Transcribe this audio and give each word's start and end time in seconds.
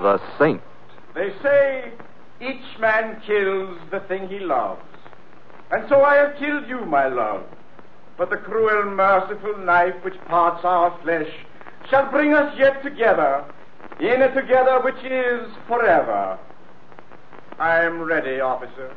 the 0.00 0.20
Saint. 0.38 0.60
They 1.14 1.32
say 1.42 1.92
each 2.40 2.78
man 2.78 3.20
kills 3.26 3.78
the 3.90 4.00
thing 4.00 4.28
he 4.28 4.38
loves. 4.38 4.82
And 5.70 5.88
so 5.88 6.02
I 6.02 6.16
have 6.16 6.36
killed 6.36 6.68
you, 6.68 6.84
my 6.86 7.06
love. 7.06 7.44
But 8.16 8.30
the 8.30 8.36
cruel, 8.36 8.90
merciful 8.90 9.56
knife 9.58 9.94
which 10.02 10.18
parts 10.26 10.64
our 10.64 10.98
flesh 11.02 11.30
shall 11.88 12.10
bring 12.10 12.34
us 12.34 12.54
yet 12.58 12.82
together, 12.82 13.44
in 13.98 14.22
a 14.22 14.34
together 14.34 14.80
which 14.82 15.02
is 15.04 15.48
forever. 15.66 16.38
I 17.58 17.84
am 17.84 18.02
ready, 18.02 18.40
officer. 18.40 18.90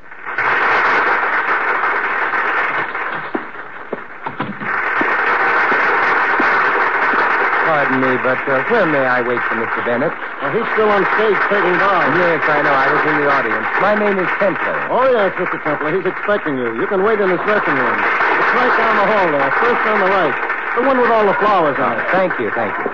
Pardon 7.93 8.09
me, 8.09 8.17
but 8.25 8.41
uh, 8.49 8.65
where 8.73 8.89
may 8.89 9.05
I 9.05 9.21
wait 9.21 9.37
for 9.45 9.53
Mr. 9.53 9.85
Bennett? 9.85 10.09
Well, 10.41 10.49
he's 10.49 10.65
still 10.73 10.89
on 10.89 11.05
stage 11.13 11.37
taking 11.45 11.77
down. 11.77 12.09
Yes, 12.17 12.41
I 12.49 12.65
know. 12.65 12.73
I 12.73 12.89
was 12.89 13.03
in 13.05 13.15
the 13.21 13.29
audience. 13.29 13.69
My 13.85 13.93
name 13.93 14.17
is 14.17 14.25
Templar. 14.41 14.73
Oh, 14.89 15.05
yes, 15.13 15.29
Mr. 15.37 15.61
Templar. 15.61 15.93
He's 15.93 16.09
expecting 16.09 16.57
you. 16.57 16.73
You 16.81 16.87
can 16.89 17.05
wait 17.05 17.21
in 17.21 17.29
his 17.29 17.37
dressing 17.45 17.77
room. 17.77 17.99
It's 18.01 18.51
right 18.57 18.73
down 18.81 18.93
the 18.97 19.07
hall 19.13 19.27
there, 19.29 19.51
first 19.61 19.83
on 19.85 19.97
the 20.01 20.09
right. 20.09 20.37
The 20.73 20.81
one 20.89 20.97
with 20.97 21.11
all 21.13 21.25
the 21.29 21.37
flowers 21.37 21.77
on 21.77 22.01
it. 22.01 22.05
Thank 22.09 22.33
you, 22.41 22.49
thank 22.57 22.73
you. 22.81 22.89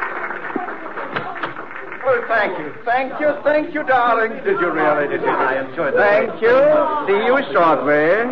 Well, 2.04 2.20
thank 2.28 2.60
you. 2.60 2.68
Thank 2.84 3.20
you, 3.24 3.30
thank 3.48 3.72
you, 3.72 3.84
darling. 3.88 4.36
Did 4.44 4.60
you 4.60 4.68
really? 4.68 5.08
Did 5.08 5.24
you? 5.24 5.32
I 5.32 5.64
enjoyed 5.64 5.96
it. 5.96 6.04
Thank 6.04 6.44
you. 6.44 6.60
See 7.08 7.24
you 7.24 7.40
shortly. 7.56 8.28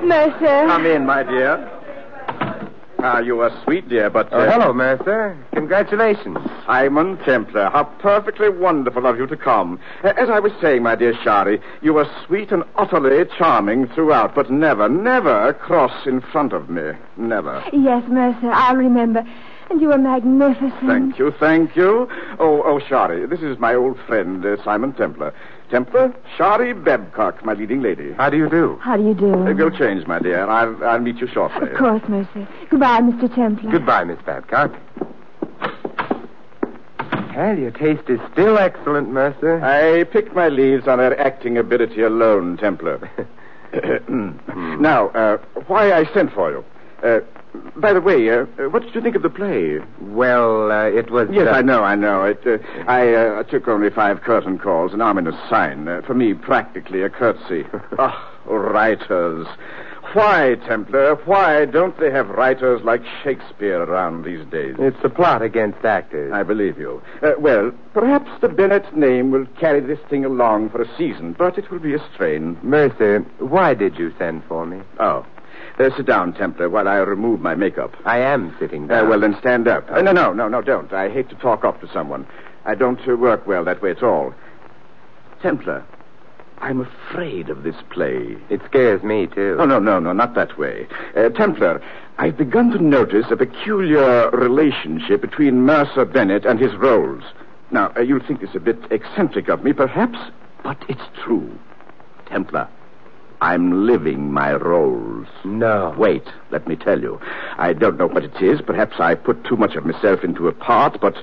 Mercer. 0.00 0.64
Come 0.64 0.86
in, 0.86 1.04
my 1.04 1.22
dear. 1.28 1.75
Ah, 3.08 3.20
you 3.20 3.38
are 3.40 3.52
sweet, 3.62 3.88
dear, 3.88 4.10
but. 4.10 4.28
Oh, 4.32 4.40
uh, 4.40 4.50
hello, 4.50 4.72
Mercer. 4.72 5.38
Congratulations. 5.54 6.38
Simon 6.66 7.16
Templar, 7.18 7.70
how 7.70 7.84
perfectly 7.84 8.48
wonderful 8.48 9.06
of 9.06 9.16
you 9.16 9.28
to 9.28 9.36
come. 9.36 9.78
Uh, 10.02 10.08
As 10.16 10.28
I 10.28 10.40
was 10.40 10.50
saying, 10.60 10.82
my 10.82 10.96
dear 10.96 11.14
Shari, 11.22 11.60
you 11.82 11.94
were 11.94 12.10
sweet 12.26 12.50
and 12.50 12.64
utterly 12.74 13.24
charming 13.38 13.86
throughout, 13.86 14.34
but 14.34 14.50
never, 14.50 14.88
never 14.88 15.52
cross 15.52 16.04
in 16.04 16.20
front 16.20 16.52
of 16.52 16.68
me. 16.68 16.94
Never. 17.16 17.62
Yes, 17.72 18.02
Mercer, 18.08 18.50
I'll 18.50 18.74
remember. 18.74 19.22
And 19.70 19.80
you 19.80 19.88
were 19.88 19.98
magnificent. 19.98 20.74
Thank 20.86 21.18
you, 21.18 21.32
thank 21.38 21.76
you. 21.76 22.08
Oh, 22.40 22.62
oh, 22.64 22.80
Shari, 22.88 23.24
this 23.26 23.40
is 23.40 23.56
my 23.60 23.74
old 23.76 23.98
friend, 24.08 24.44
uh, 24.44 24.62
Simon 24.64 24.92
Templar. 24.94 25.32
Templar, 25.70 26.14
Shari 26.36 26.72
Babcock, 26.72 27.44
my 27.44 27.54
leading 27.54 27.82
lady. 27.82 28.12
How 28.12 28.30
do 28.30 28.36
you 28.36 28.48
do? 28.48 28.78
How 28.80 28.96
do 28.96 29.02
you 29.02 29.14
do? 29.14 29.34
Uh, 29.34 29.52
go 29.52 29.68
change, 29.68 30.06
my 30.06 30.20
dear. 30.20 30.46
I'll, 30.46 30.84
I'll 30.84 31.00
meet 31.00 31.16
you 31.16 31.26
shortly. 31.26 31.70
Of 31.70 31.76
course, 31.76 32.02
Mercer. 32.08 32.48
Goodbye, 32.70 33.00
Mr. 33.00 33.34
Templar. 33.34 33.70
Goodbye, 33.70 34.04
Miss 34.04 34.18
Babcock. 34.24 34.72
Well, 37.36 37.58
your 37.58 37.72
taste 37.72 38.08
is 38.08 38.20
still 38.32 38.58
excellent, 38.58 39.10
Mercer. 39.10 39.62
I 39.62 40.04
picked 40.04 40.34
my 40.34 40.48
leaves 40.48 40.88
on 40.88 41.00
her 41.00 41.18
acting 41.18 41.58
ability 41.58 42.02
alone, 42.02 42.56
Templar. 42.56 43.10
now, 44.80 45.08
uh, 45.08 45.38
why 45.66 45.92
I 45.92 46.04
sent 46.14 46.32
for 46.32 46.50
you. 46.50 46.64
Uh, 47.02 47.20
by 47.76 47.92
the 47.92 48.00
way, 48.00 48.30
uh, 48.30 48.44
what 48.70 48.82
did 48.82 48.94
you 48.94 49.00
think 49.00 49.16
of 49.16 49.22
the 49.22 49.30
play? 49.30 49.78
Well, 50.00 50.70
uh, 50.70 50.84
it 50.86 51.10
was. 51.10 51.28
Yes, 51.30 51.48
uh, 51.48 51.52
I 51.52 51.62
know, 51.62 51.82
I 51.82 51.94
know. 51.94 52.24
It, 52.24 52.46
uh, 52.46 52.58
I 52.86 53.14
uh, 53.14 53.42
took 53.44 53.68
only 53.68 53.90
five 53.90 54.22
curtain 54.22 54.58
calls, 54.58 54.92
an 54.92 55.00
ominous 55.00 55.36
sign. 55.48 55.88
Uh, 55.88 56.02
for 56.02 56.14
me, 56.14 56.34
practically 56.34 57.02
a 57.02 57.10
curtsy. 57.10 57.64
Ah, 57.98 58.30
writers. 58.44 59.46
Why, 60.12 60.56
Templar, 60.66 61.16
why 61.24 61.64
don't 61.64 61.98
they 61.98 62.10
have 62.10 62.28
writers 62.28 62.82
like 62.84 63.02
Shakespeare 63.24 63.82
around 63.82 64.24
these 64.24 64.46
days? 64.46 64.76
It's 64.78 65.02
a 65.02 65.08
plot 65.08 65.42
against 65.42 65.84
actors. 65.84 66.32
I 66.32 66.42
believe 66.42 66.78
you. 66.78 67.02
Uh, 67.22 67.32
well, 67.38 67.72
perhaps 67.92 68.30
the 68.40 68.48
Bennett 68.48 68.96
name 68.96 69.30
will 69.30 69.46
carry 69.58 69.80
this 69.80 69.98
thing 70.08 70.24
along 70.24 70.70
for 70.70 70.82
a 70.82 70.96
season, 70.96 71.34
but 71.36 71.58
it 71.58 71.70
will 71.70 71.80
be 71.80 71.94
a 71.94 72.12
strain. 72.12 72.56
Mercer, 72.62 73.20
why 73.38 73.74
did 73.74 73.98
you 73.98 74.12
send 74.18 74.44
for 74.44 74.64
me? 74.64 74.80
Oh. 75.00 75.26
Uh, 75.78 75.90
sit 75.96 76.06
down, 76.06 76.32
Templar, 76.32 76.70
while 76.70 76.88
I 76.88 76.96
remove 76.96 77.40
my 77.40 77.54
makeup. 77.54 77.94
I 78.06 78.18
am 78.18 78.54
sitting 78.58 78.84
Uh, 78.84 79.00
down. 79.00 79.08
well, 79.10 79.20
then 79.20 79.36
stand 79.40 79.68
up. 79.68 79.90
Uh, 79.90 80.00
no, 80.00 80.12
no, 80.12 80.32
no, 80.32 80.48
no, 80.48 80.62
don't. 80.62 80.92
I 80.92 81.08
hate 81.10 81.28
to 81.28 81.34
talk 81.36 81.64
off 81.64 81.80
to 81.80 81.88
someone. 81.92 82.26
I 82.64 82.74
don't 82.74 82.98
uh, 83.06 83.14
work 83.16 83.46
well 83.46 83.62
that 83.64 83.82
way 83.82 83.90
at 83.90 84.02
all. 84.02 84.32
Templar, 85.42 85.84
I'm 86.62 86.80
afraid 86.80 87.50
of 87.50 87.62
this 87.62 87.76
play. 87.90 88.36
It 88.48 88.62
scares 88.64 89.02
me, 89.02 89.26
too. 89.26 89.56
Oh, 89.60 89.66
no, 89.66 89.78
no, 89.78 90.00
no, 90.00 90.12
not 90.14 90.34
that 90.34 90.56
way. 90.58 90.86
Uh, 91.14 91.28
Templar, 91.28 91.82
I've 92.18 92.38
begun 92.38 92.70
to 92.70 92.82
notice 92.82 93.26
a 93.30 93.36
peculiar 93.36 94.30
relationship 94.30 95.20
between 95.20 95.60
Mercer 95.66 96.06
Bennett 96.06 96.46
and 96.46 96.58
his 96.58 96.74
roles. 96.76 97.22
Now, 97.70 97.92
uh, 97.96 98.00
you'll 98.00 98.20
think 98.26 98.40
this 98.40 98.54
a 98.54 98.60
bit 98.60 98.78
eccentric 98.90 99.48
of 99.48 99.62
me, 99.62 99.74
perhaps, 99.74 100.18
but 100.62 100.82
it's 100.88 101.02
true. 101.22 101.50
Templar, 102.24 102.66
I'm 103.46 103.86
living 103.86 104.32
my 104.32 104.54
roles. 104.54 105.28
No. 105.44 105.94
Wait, 105.96 106.24
let 106.50 106.66
me 106.66 106.74
tell 106.74 107.00
you. 107.00 107.20
I 107.58 107.74
don't 107.74 107.96
know 107.96 108.08
what 108.08 108.24
it 108.24 108.42
is. 108.42 108.60
Perhaps 108.60 108.96
I 108.98 109.14
put 109.14 109.44
too 109.44 109.56
much 109.56 109.76
of 109.76 109.86
myself 109.86 110.24
into 110.24 110.48
a 110.48 110.52
part, 110.52 111.00
but 111.00 111.14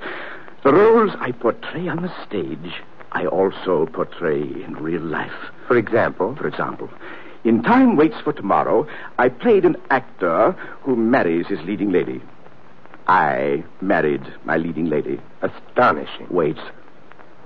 the 0.63 0.71
roles 0.71 1.11
I 1.19 1.33
portray 1.33 1.89
on 1.89 2.01
the 2.01 2.13
stage, 2.25 2.81
I 3.11 3.25
also 3.25 3.87
portray 3.87 4.41
in 4.41 4.77
real 4.79 5.01
life. 5.01 5.33
For 5.67 5.75
example? 5.75 6.33
For 6.37 6.47
example, 6.47 6.89
in 7.43 7.61
Time 7.61 7.97
Waits 7.97 8.21
for 8.23 8.31
Tomorrow, 8.31 8.87
I 9.19 9.27
played 9.27 9.65
an 9.65 9.75
actor 9.89 10.53
who 10.83 10.95
marries 10.95 11.47
his 11.47 11.59
leading 11.63 11.91
lady. 11.91 12.21
I 13.05 13.65
married 13.81 14.23
my 14.45 14.55
leading 14.55 14.85
lady. 14.85 15.19
Astonishing. 15.41 16.27
Wait. 16.29 16.57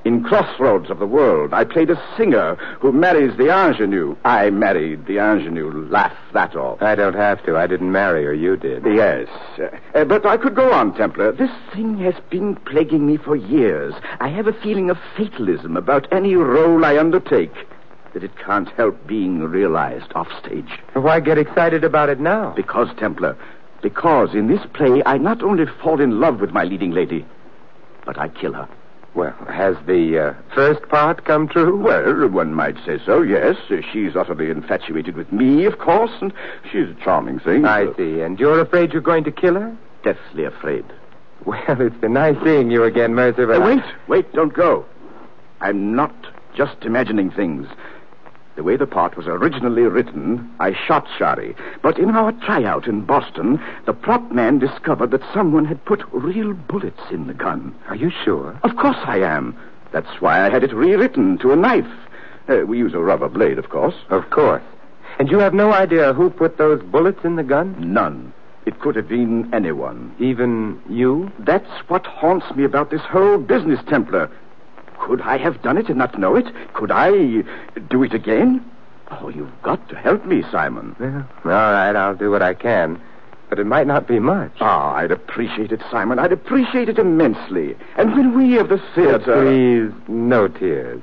In 0.07 0.23
Crossroads 0.23 0.89
of 0.89 0.99
the 0.99 1.05
World, 1.05 1.53
I 1.53 1.65
played 1.65 1.89
a 1.89 2.01
singer 2.15 2.55
who 2.79 2.93
marries 2.93 3.35
the 3.35 3.49
ingenue. 3.49 4.15
I 4.23 4.49
married 4.49 5.05
the 5.05 5.17
ingenue. 5.17 5.69
Laugh 5.89 6.15
that 6.31 6.55
off. 6.55 6.81
I 6.81 6.95
don't 6.95 7.13
have 7.13 7.43
to. 7.45 7.57
I 7.57 7.67
didn't 7.67 7.91
marry 7.91 8.23
her. 8.23 8.33
You 8.33 8.55
did. 8.55 8.85
Yes. 8.85 9.27
Uh, 9.93 10.05
but 10.05 10.25
I 10.25 10.37
could 10.37 10.55
go 10.55 10.71
on, 10.71 10.93
Templar. 10.93 11.33
This 11.33 11.51
thing 11.73 11.97
has 11.97 12.13
been 12.29 12.55
plaguing 12.55 13.05
me 13.05 13.17
for 13.17 13.35
years. 13.35 13.93
I 14.21 14.29
have 14.29 14.47
a 14.47 14.53
feeling 14.53 14.89
of 14.89 14.97
fatalism 15.17 15.75
about 15.75 16.07
any 16.13 16.35
role 16.35 16.85
I 16.85 16.97
undertake. 16.97 17.53
That 18.13 18.23
it 18.23 18.37
can't 18.37 18.69
help 18.77 19.05
being 19.07 19.41
realized 19.41 20.13
offstage. 20.15 20.71
Why 20.93 21.19
get 21.19 21.37
excited 21.37 21.83
about 21.83 22.07
it 22.07 22.21
now? 22.21 22.53
Because, 22.55 22.87
Templar, 22.97 23.37
because 23.81 24.33
in 24.33 24.47
this 24.47 24.65
play 24.73 25.03
I 25.05 25.17
not 25.17 25.43
only 25.43 25.65
fall 25.83 25.99
in 25.99 26.21
love 26.21 26.39
with 26.39 26.51
my 26.51 26.63
leading 26.63 26.91
lady, 26.91 27.25
but 28.05 28.17
I 28.17 28.29
kill 28.29 28.53
her. 28.53 28.69
Well, 29.15 29.33
has 29.49 29.75
the 29.87 30.19
uh, 30.19 30.33
first 30.53 30.87
part 30.89 31.25
come 31.25 31.47
true? 31.47 31.75
Well, 31.81 32.27
one 32.29 32.53
might 32.53 32.75
say 32.85 32.99
so, 33.03 33.21
yes. 33.23 33.55
She's 33.91 34.15
utterly 34.15 34.51
infatuated 34.51 35.15
with 35.15 35.31
me, 35.31 35.65
of 35.65 35.79
course, 35.79 36.11
and 36.21 36.31
she's 36.71 36.89
a 36.89 36.95
charming 37.03 37.39
thing. 37.39 37.65
I 37.65 37.87
see. 37.95 38.21
And 38.21 38.39
you're 38.39 38.59
afraid 38.59 38.93
you're 38.93 39.01
going 39.01 39.23
to 39.23 39.31
kill 39.31 39.55
her? 39.55 39.75
Deathly 40.03 40.43
afraid. 40.43 40.85
Well, 41.45 41.81
it's 41.81 41.95
been 41.97 42.13
nice 42.13 42.35
seeing 42.43 42.69
you 42.69 42.83
again, 42.83 43.15
Mercer, 43.15 43.47
but 43.47 43.61
Uh, 43.61 43.65
wait, 43.65 43.83
wait, 44.07 44.33
don't 44.33 44.53
go. 44.53 44.85
I'm 45.61 45.95
not 45.95 46.13
just 46.55 46.83
imagining 46.83 47.31
things. 47.31 47.67
The 48.57 48.63
way 48.63 48.75
the 48.75 48.87
part 48.87 49.15
was 49.15 49.27
originally 49.27 49.83
written, 49.83 50.51
I 50.59 50.73
shot 50.73 51.07
Shari. 51.15 51.55
But 51.83 51.99
in 51.99 52.09
our 52.09 52.31
tryout 52.31 52.87
in 52.87 53.01
Boston, 53.01 53.61
the 53.85 53.93
prop 53.93 54.31
man 54.31 54.57
discovered 54.57 55.11
that 55.11 55.21
someone 55.31 55.63
had 55.63 55.85
put 55.85 56.01
real 56.11 56.53
bullets 56.53 57.03
in 57.11 57.27
the 57.27 57.35
gun. 57.35 57.75
Are 57.87 57.95
you 57.95 58.09
sure? 58.25 58.59
Of 58.63 58.75
course 58.75 58.97
I 59.05 59.19
am. 59.19 59.55
That's 59.93 60.21
why 60.21 60.43
I 60.43 60.49
had 60.49 60.63
it 60.63 60.73
rewritten 60.73 61.37
to 61.37 61.51
a 61.51 61.55
knife. 61.55 61.85
Uh, 62.49 62.65
we 62.65 62.79
use 62.79 62.95
a 62.95 62.99
rubber 62.99 63.29
blade, 63.29 63.59
of 63.59 63.69
course. 63.69 63.93
Of 64.09 64.27
course. 64.31 64.63
And 65.19 65.29
you 65.29 65.37
have 65.37 65.53
no 65.53 65.71
idea 65.71 66.13
who 66.13 66.31
put 66.31 66.57
those 66.57 66.81
bullets 66.81 67.23
in 67.23 67.35
the 67.35 67.43
gun? 67.43 67.75
None. 67.93 68.33
It 68.65 68.79
could 68.79 68.95
have 68.95 69.07
been 69.07 69.53
anyone. 69.53 70.15
Even 70.17 70.81
you? 70.89 71.31
That's 71.37 71.69
what 71.89 72.07
haunts 72.07 72.47
me 72.55 72.63
about 72.63 72.89
this 72.89 73.01
whole 73.01 73.37
business, 73.37 73.81
Templar. 73.87 74.31
Could 74.99 75.21
I 75.21 75.37
have 75.37 75.61
done 75.61 75.77
it 75.77 75.89
and 75.89 75.97
not 75.97 76.17
know 76.17 76.35
it? 76.35 76.45
Could 76.73 76.91
I 76.91 77.11
do 77.89 78.03
it 78.03 78.13
again? 78.13 78.63
Oh, 79.09 79.29
you've 79.29 79.61
got 79.63 79.87
to 79.89 79.95
help 79.95 80.25
me, 80.25 80.43
Simon. 80.51 80.95
Well, 80.99 81.25
all 81.45 81.71
right, 81.71 81.95
I'll 81.95 82.15
do 82.15 82.29
what 82.29 82.41
I 82.41 82.53
can. 82.53 83.01
But 83.49 83.59
it 83.59 83.65
might 83.65 83.87
not 83.87 84.07
be 84.07 84.19
much. 84.19 84.51
Ah, 84.59 84.95
I'd 84.95 85.11
appreciate 85.11 85.71
it, 85.71 85.81
Simon. 85.89 86.19
I'd 86.19 86.33
appreciate 86.33 86.89
it 86.89 86.99
immensely. 86.99 87.77
And 87.95 88.11
when 88.13 88.37
we 88.37 88.57
of 88.57 88.67
the 88.67 88.81
theater. 88.93 89.41
Please, 89.41 89.93
no 90.09 90.49
tears. 90.49 91.01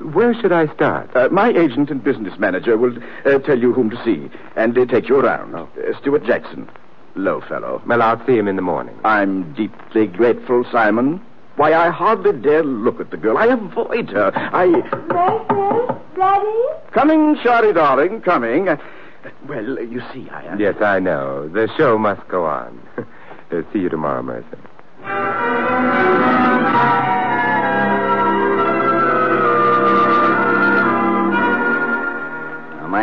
Where 0.00 0.34
should 0.34 0.52
I 0.52 0.72
start? 0.74 1.14
Uh, 1.14 1.28
my 1.30 1.50
agent 1.50 1.90
and 1.90 2.02
business 2.02 2.38
manager 2.38 2.78
will 2.78 2.96
uh, 3.26 3.38
tell 3.40 3.58
you 3.58 3.72
whom 3.72 3.90
to 3.90 4.04
see 4.04 4.30
and 4.54 4.76
uh, 4.76 4.86
take 4.86 5.08
you 5.08 5.18
around. 5.18 5.54
Uh, 5.54 5.66
Stuart 6.00 6.24
Jackson. 6.24 6.68
Low 7.14 7.40
fellow. 7.42 7.82
Well, 7.86 8.02
I'll 8.02 8.24
see 8.26 8.36
him 8.36 8.48
in 8.48 8.56
the 8.56 8.62
morning. 8.62 8.98
I'm 9.04 9.52
deeply 9.54 10.06
grateful, 10.06 10.64
Simon. 10.70 11.20
Why, 11.56 11.72
I 11.72 11.90
hardly 11.90 12.32
dare 12.32 12.62
look 12.62 13.00
at 13.00 13.10
the 13.10 13.16
girl. 13.16 13.38
I 13.38 13.46
avoid 13.46 14.10
her. 14.10 14.30
I. 14.34 14.66
Mercer? 14.66 16.00
Daddy? 16.16 16.92
Coming, 16.92 17.36
Shari, 17.42 17.72
darling, 17.72 18.20
coming. 18.22 18.68
Uh, 18.68 18.76
well, 19.48 19.80
you 19.80 20.02
see, 20.12 20.28
I 20.30 20.44
am. 20.44 20.60
Yes, 20.60 20.76
I 20.80 20.98
know. 20.98 21.48
The 21.48 21.68
show 21.76 21.98
must 21.98 22.26
go 22.28 22.44
on. 22.46 22.80
Uh, 23.48 23.62
see 23.72 23.78
you 23.78 23.88
tomorrow, 23.88 24.24
Mercer. 24.24 24.58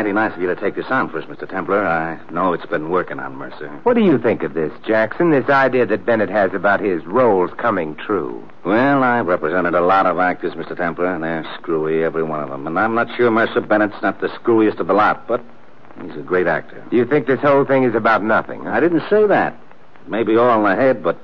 Mighty 0.03 0.11
nice 0.11 0.35
of 0.35 0.41
you 0.41 0.47
to 0.47 0.55
take 0.57 0.75
this 0.75 0.88
on 0.89 1.09
for 1.09 1.19
us, 1.19 1.25
Mr. 1.29 1.50
Templar. 1.50 1.88
I 1.88 2.19
know 2.29 2.51
it's 2.51 2.65
been 2.65 2.89
working 2.89 3.21
on 3.21 3.38
Mercer. 3.38 3.69
What 3.83 3.94
do 3.94 4.03
you 4.03 4.17
think 4.17 4.44
of 4.44 4.53
this, 4.53 4.73
Jackson? 4.85 5.31
This 5.31 5.47
idea 5.47 5.85
that 5.85 6.05
Bennett 6.05 6.27
has 6.27 6.53
about 6.53 6.81
his 6.81 7.05
roles 7.05 7.51
coming 7.57 7.95
true. 7.95 8.45
Well, 8.65 9.01
I've 9.01 9.27
represented 9.27 9.75
a 9.75 9.79
lot 9.79 10.05
of 10.05 10.19
actors, 10.19 10.55
Mr. 10.55 10.75
Templar, 10.75 11.05
and 11.05 11.23
they're 11.23 11.50
screwy, 11.57 12.03
every 12.03 12.21
one 12.21 12.44
of 12.44 12.50
them. 12.50 12.67
And 12.67 12.77
I'm 12.77 12.94
not 12.95 13.15
sure 13.15 13.31
Mercer 13.31 13.61
Bennett's 13.61 14.01
not 14.01 14.19
the 14.19 14.27
screwiest 14.27 14.81
of 14.81 14.88
the 14.88 14.94
lot, 14.94 15.25
but 15.25 15.41
he's 16.01 16.17
a 16.17 16.21
great 16.21 16.47
actor. 16.47 16.85
Do 16.91 16.97
you 16.97 17.05
think 17.05 17.25
this 17.25 17.39
whole 17.39 17.63
thing 17.63 17.85
is 17.85 17.95
about 17.95 18.25
nothing? 18.25 18.67
I 18.67 18.81
didn't 18.81 19.03
say 19.09 19.25
that. 19.27 19.57
Maybe 20.05 20.35
all 20.35 20.57
in 20.57 20.69
the 20.69 20.75
head, 20.75 21.01
but 21.01 21.17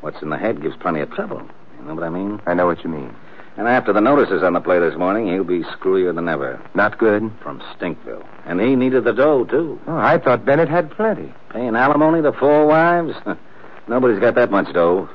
what's 0.00 0.20
in 0.20 0.30
the 0.30 0.36
head 0.36 0.60
gives 0.60 0.74
plenty 0.78 0.98
of 0.98 1.12
trouble. 1.12 1.48
You 1.78 1.86
know 1.86 1.94
what 1.94 2.02
I 2.02 2.08
mean? 2.08 2.40
I 2.44 2.54
know 2.54 2.66
what 2.66 2.82
you 2.82 2.90
mean. 2.90 3.14
And 3.56 3.66
after 3.66 3.92
the 3.92 4.00
notices 4.00 4.42
on 4.42 4.52
the 4.52 4.60
play 4.60 4.78
this 4.78 4.96
morning, 4.96 5.28
he'll 5.28 5.44
be 5.44 5.62
screwier 5.62 6.14
than 6.14 6.28
ever. 6.28 6.60
Not 6.74 6.98
good? 6.98 7.32
From 7.42 7.60
Stinkville. 7.74 8.26
And 8.44 8.60
he 8.60 8.76
needed 8.76 9.04
the 9.04 9.12
dough, 9.12 9.44
too. 9.44 9.80
Oh, 9.86 9.96
I 9.96 10.18
thought 10.18 10.44
Bennett 10.44 10.68
had 10.68 10.90
plenty. 10.90 11.32
Paying 11.50 11.74
alimony 11.74 12.22
to 12.22 12.32
four 12.32 12.66
wives? 12.66 13.14
Nobody's 13.88 14.20
got 14.20 14.34
that 14.34 14.50
much 14.50 14.72
dough. 14.74 15.08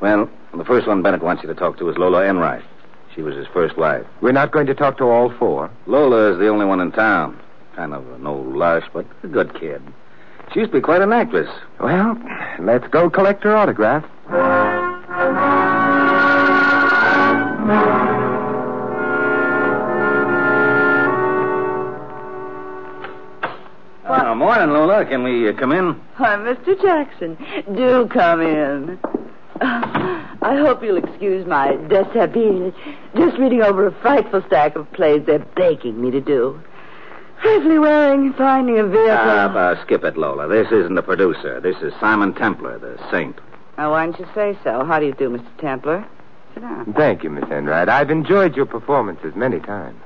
Well, 0.00 0.28
the 0.56 0.64
first 0.64 0.88
one 0.88 1.02
Bennett 1.02 1.22
wants 1.22 1.42
you 1.42 1.48
to 1.48 1.54
talk 1.54 1.78
to 1.78 1.88
is 1.88 1.96
Lola 1.96 2.26
Enright. 2.26 2.64
She 3.14 3.22
was 3.22 3.36
his 3.36 3.46
first 3.54 3.76
wife. 3.78 4.04
We're 4.20 4.32
not 4.32 4.50
going 4.50 4.66
to 4.66 4.74
talk 4.74 4.98
to 4.98 5.04
all 5.04 5.32
four. 5.38 5.70
Lola 5.86 6.32
is 6.32 6.38
the 6.38 6.48
only 6.48 6.66
one 6.66 6.80
in 6.80 6.92
town. 6.92 7.38
Kind 7.76 7.94
of 7.94 8.06
an 8.12 8.26
old 8.26 8.54
lush, 8.54 8.84
but 8.92 9.06
a 9.22 9.28
good 9.28 9.58
kid. 9.58 9.80
She 10.52 10.60
used 10.60 10.72
to 10.72 10.78
be 10.78 10.82
quite 10.82 11.02
an 11.02 11.12
actress. 11.12 11.48
Well, 11.80 12.20
let's 12.60 12.86
go 12.88 13.10
collect 13.10 13.44
her 13.44 13.56
autograph. 13.56 14.04
Morning, 24.56 24.74
Lola. 24.74 25.04
Can 25.04 25.22
we 25.22 25.48
uh, 25.48 25.52
come 25.52 25.72
in? 25.72 25.92
Why, 26.16 26.36
Mr. 26.36 26.80
Jackson, 26.80 27.36
do 27.74 28.08
come 28.08 28.40
in. 28.40 28.98
I 29.60 30.56
hope 30.56 30.82
you'll 30.82 30.96
excuse 30.96 31.46
my 31.46 31.72
deshabille. 31.72 32.74
Just 33.16 33.36
reading 33.38 33.62
over 33.62 33.86
a 33.86 33.92
frightful 34.00 34.42
stack 34.46 34.76
of 34.76 34.90
plays 34.92 35.22
they're 35.26 35.40
begging 35.40 36.00
me 36.00 36.10
to 36.10 36.20
do. 36.22 36.58
Safely 37.44 37.78
wearing, 37.78 38.32
finding 38.32 38.78
a 38.78 38.86
vehicle. 38.86 39.10
Uh, 39.10 39.48
uh, 39.48 39.84
skip 39.84 40.04
it, 40.04 40.16
Lola. 40.16 40.48
This 40.48 40.72
isn't 40.72 40.94
the 40.94 41.02
producer. 41.02 41.60
This 41.60 41.76
is 41.82 41.92
Simon 42.00 42.32
Templar, 42.32 42.78
the 42.78 42.98
saint. 43.10 43.38
Now, 43.76 43.90
why 43.90 44.06
didn't 44.06 44.20
you 44.20 44.26
say 44.34 44.58
so? 44.64 44.84
How 44.86 44.98
do 44.98 45.04
you 45.04 45.12
do, 45.12 45.28
Mr. 45.28 45.56
Templar? 45.58 46.06
Sit 46.54 46.60
down. 46.60 46.94
Thank 46.94 47.24
you, 47.24 47.30
Miss 47.30 47.44
Enright. 47.50 47.90
I've 47.90 48.10
enjoyed 48.10 48.56
your 48.56 48.64
performances 48.64 49.34
many 49.36 49.60
times. 49.60 50.00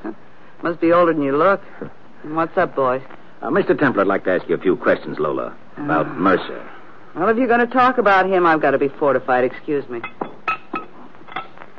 Must 0.63 0.81
be 0.81 0.93
older 0.93 1.13
than 1.13 1.23
you 1.23 1.37
look. 1.37 1.63
What's 2.25 2.57
up, 2.59 2.75
boys? 2.75 3.03
Uh, 3.43 3.49
Mr. 3.49 3.79
Templar, 3.79 4.03
I'd 4.03 4.07
like 4.09 4.25
to 4.25 4.33
ask 4.33 4.49
you 4.49 4.55
a 4.55 4.59
few 4.59 4.77
questions, 4.77 5.19
Lola, 5.19 5.55
about 5.79 6.07
Ah. 6.07 6.15
Mercer. 6.15 6.63
Well, 7.15 7.29
if 7.29 7.37
you're 7.39 7.47
going 7.49 7.61
to 7.61 7.67
talk 7.67 7.99
about 7.99 8.27
him, 8.27 8.47
I've 8.47 8.61
got 8.61 8.73
to 8.73 8.79
be 8.79 8.89
fortified. 8.89 9.45
Excuse 9.45 9.89
me. 9.89 10.01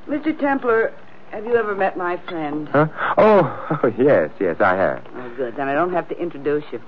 Mr. 0.07 0.37
Templar, 0.37 0.91
have 1.31 1.45
you 1.45 1.55
ever 1.55 1.75
met 1.75 1.95
my 1.95 2.17
friend? 2.27 2.67
Huh? 2.69 2.87
Oh, 3.17 3.77
oh, 3.83 3.87
yes, 3.97 4.31
yes, 4.39 4.57
I 4.59 4.75
have. 4.75 5.05
Oh, 5.15 5.29
good. 5.37 5.55
Then 5.55 5.69
I 5.69 5.73
don't 5.73 5.93
have 5.93 6.09
to 6.09 6.19
introduce 6.19 6.63
you. 6.71 6.81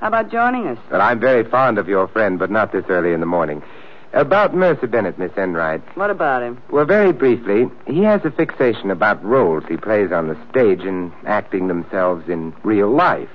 How 0.00 0.08
about 0.08 0.30
joining 0.30 0.68
us? 0.68 0.78
Well, 0.90 1.00
I'm 1.02 1.18
very 1.18 1.42
fond 1.42 1.78
of 1.78 1.88
your 1.88 2.06
friend, 2.06 2.38
but 2.38 2.50
not 2.50 2.70
this 2.70 2.84
early 2.88 3.12
in 3.12 3.20
the 3.20 3.26
morning. 3.26 3.62
About 4.12 4.54
Mercer 4.54 4.86
Bennett, 4.86 5.18
Miss 5.18 5.32
Enright. 5.36 5.82
What 5.96 6.10
about 6.10 6.42
him? 6.42 6.62
Well, 6.70 6.84
very 6.84 7.12
briefly, 7.12 7.66
he 7.86 8.02
has 8.04 8.24
a 8.24 8.30
fixation 8.30 8.90
about 8.90 9.22
roles 9.24 9.64
he 9.68 9.76
plays 9.76 10.12
on 10.12 10.28
the 10.28 10.36
stage 10.50 10.80
and 10.82 11.12
acting 11.26 11.66
themselves 11.66 12.28
in 12.28 12.54
real 12.62 12.90
life. 12.90 13.28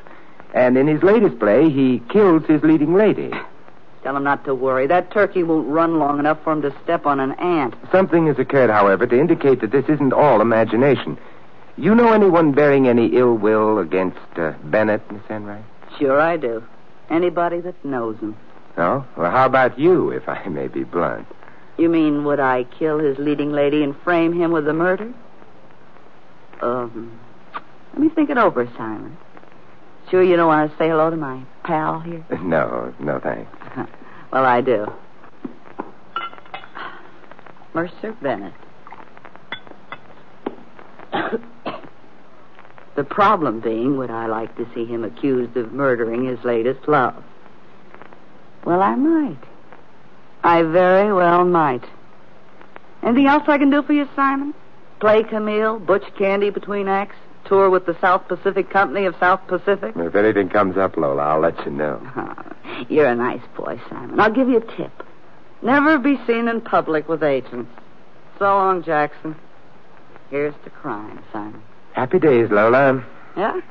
And 0.53 0.77
in 0.77 0.87
his 0.87 1.01
latest 1.01 1.39
play, 1.39 1.69
he 1.69 2.01
kills 2.09 2.43
his 2.45 2.61
leading 2.63 2.93
lady. 2.93 3.31
Tell 4.03 4.17
him 4.17 4.23
not 4.23 4.43
to 4.45 4.53
worry. 4.53 4.85
That 4.85 5.11
turkey 5.11 5.43
won't 5.43 5.67
run 5.67 5.97
long 5.97 6.19
enough 6.19 6.43
for 6.43 6.53
him 6.53 6.61
to 6.61 6.75
step 6.83 7.05
on 7.05 7.19
an 7.19 7.31
ant. 7.33 7.73
Something 7.91 8.27
has 8.27 8.37
occurred, 8.37 8.69
however, 8.69 9.07
to 9.07 9.19
indicate 9.19 9.61
that 9.61 9.71
this 9.71 9.85
isn't 9.87 10.13
all 10.13 10.41
imagination. 10.41 11.17
You 11.77 11.95
know 11.95 12.11
anyone 12.11 12.51
bearing 12.51 12.87
any 12.87 13.15
ill 13.15 13.33
will 13.33 13.79
against 13.79 14.19
uh, 14.35 14.53
Bennett, 14.65 15.09
Miss 15.11 15.23
Enright? 15.29 15.63
Sure 15.97 16.19
I 16.19 16.37
do. 16.37 16.63
Anybody 17.09 17.61
that 17.61 17.83
knows 17.83 18.19
him. 18.19 18.37
No? 18.77 19.05
Well, 19.17 19.31
how 19.31 19.45
about 19.45 19.79
you, 19.79 20.09
if 20.11 20.27
I 20.27 20.47
may 20.49 20.67
be 20.67 20.83
blunt? 20.83 21.27
You 21.77 21.89
mean, 21.89 22.25
would 22.25 22.39
I 22.39 22.65
kill 22.65 22.99
his 22.99 23.17
leading 23.17 23.51
lady 23.51 23.83
and 23.83 23.97
frame 24.01 24.33
him 24.33 24.51
with 24.51 24.65
the 24.65 24.73
murder? 24.73 25.11
Um, 26.61 27.19
let 27.93 28.01
me 28.01 28.09
think 28.09 28.29
it 28.29 28.37
over, 28.37 28.69
Simon. 28.77 29.17
Sure 30.09 30.21
you 30.21 30.35
don't 30.35 30.47
want 30.47 30.71
to 30.71 30.77
say 30.77 30.89
hello 30.89 31.09
to 31.09 31.17
my 31.17 31.43
pal 31.63 31.99
here? 31.99 32.25
No, 32.41 32.93
no 32.99 33.19
thanks. 33.19 33.49
well, 34.31 34.45
I 34.45 34.61
do. 34.61 34.85
Mercer 37.73 38.15
Bennett. 38.21 38.53
the 42.95 43.03
problem 43.03 43.59
being, 43.59 43.97
would 43.97 44.11
I 44.11 44.27
like 44.27 44.55
to 44.57 44.67
see 44.75 44.85
him 44.85 45.03
accused 45.03 45.57
of 45.57 45.73
murdering 45.73 46.25
his 46.25 46.43
latest 46.43 46.87
love? 46.87 47.23
Well, 48.65 48.81
I 48.81 48.95
might. 48.95 49.39
I 50.43 50.61
very 50.63 51.11
well 51.11 51.45
might. 51.45 51.83
Anything 53.01 53.27
else 53.27 53.43
I 53.47 53.57
can 53.57 53.69
do 53.69 53.81
for 53.81 53.93
you, 53.93 54.07
Simon? 54.15 54.53
Play 54.99 55.23
Camille, 55.23 55.79
Butch 55.79 56.05
Candy 56.17 56.49
between 56.49 56.87
acts, 56.87 57.15
tour 57.53 57.69
with 57.69 57.85
the 57.85 57.95
South 58.01 58.27
Pacific 58.27 58.71
Company 58.71 59.05
of 59.05 59.15
South 59.19 59.39
Pacific? 59.45 59.93
If 59.95 60.15
anything 60.15 60.49
comes 60.49 60.75
up, 60.75 60.97
Lola, 60.97 61.21
I'll 61.21 61.39
let 61.39 61.63
you 61.65 61.71
know. 61.71 62.01
Oh, 62.15 62.85
you're 62.89 63.05
a 63.05 63.15
nice 63.15 63.43
boy, 63.55 63.79
Simon. 63.91 64.19
I'll 64.19 64.33
give 64.33 64.49
you 64.49 64.57
a 64.57 64.75
tip. 64.75 64.91
Never 65.61 65.99
be 65.99 66.19
seen 66.25 66.47
in 66.47 66.61
public 66.61 67.07
with 67.07 67.21
agents. 67.21 67.71
So 68.39 68.45
long, 68.45 68.83
Jackson. 68.83 69.35
Here's 70.31 70.55
to 70.63 70.71
crime, 70.71 71.23
Simon. 71.31 71.61
Happy 71.93 72.17
days, 72.17 72.49
Lola. 72.49 73.05
Yeah? 73.37 73.61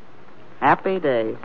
Happy 0.60 1.00
days. 1.00 1.36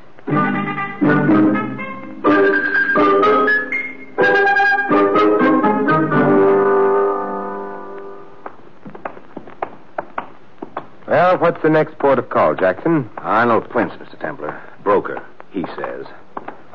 Well, 11.17 11.39
what's 11.39 11.59
the 11.63 11.69
next 11.71 11.97
port 11.97 12.19
of 12.19 12.29
call, 12.29 12.53
Jackson? 12.53 13.09
Arnold 13.17 13.67
Prince, 13.71 13.91
Mr. 13.93 14.19
Templar. 14.19 14.61
Broker, 14.83 15.25
he 15.49 15.65
says. 15.75 16.05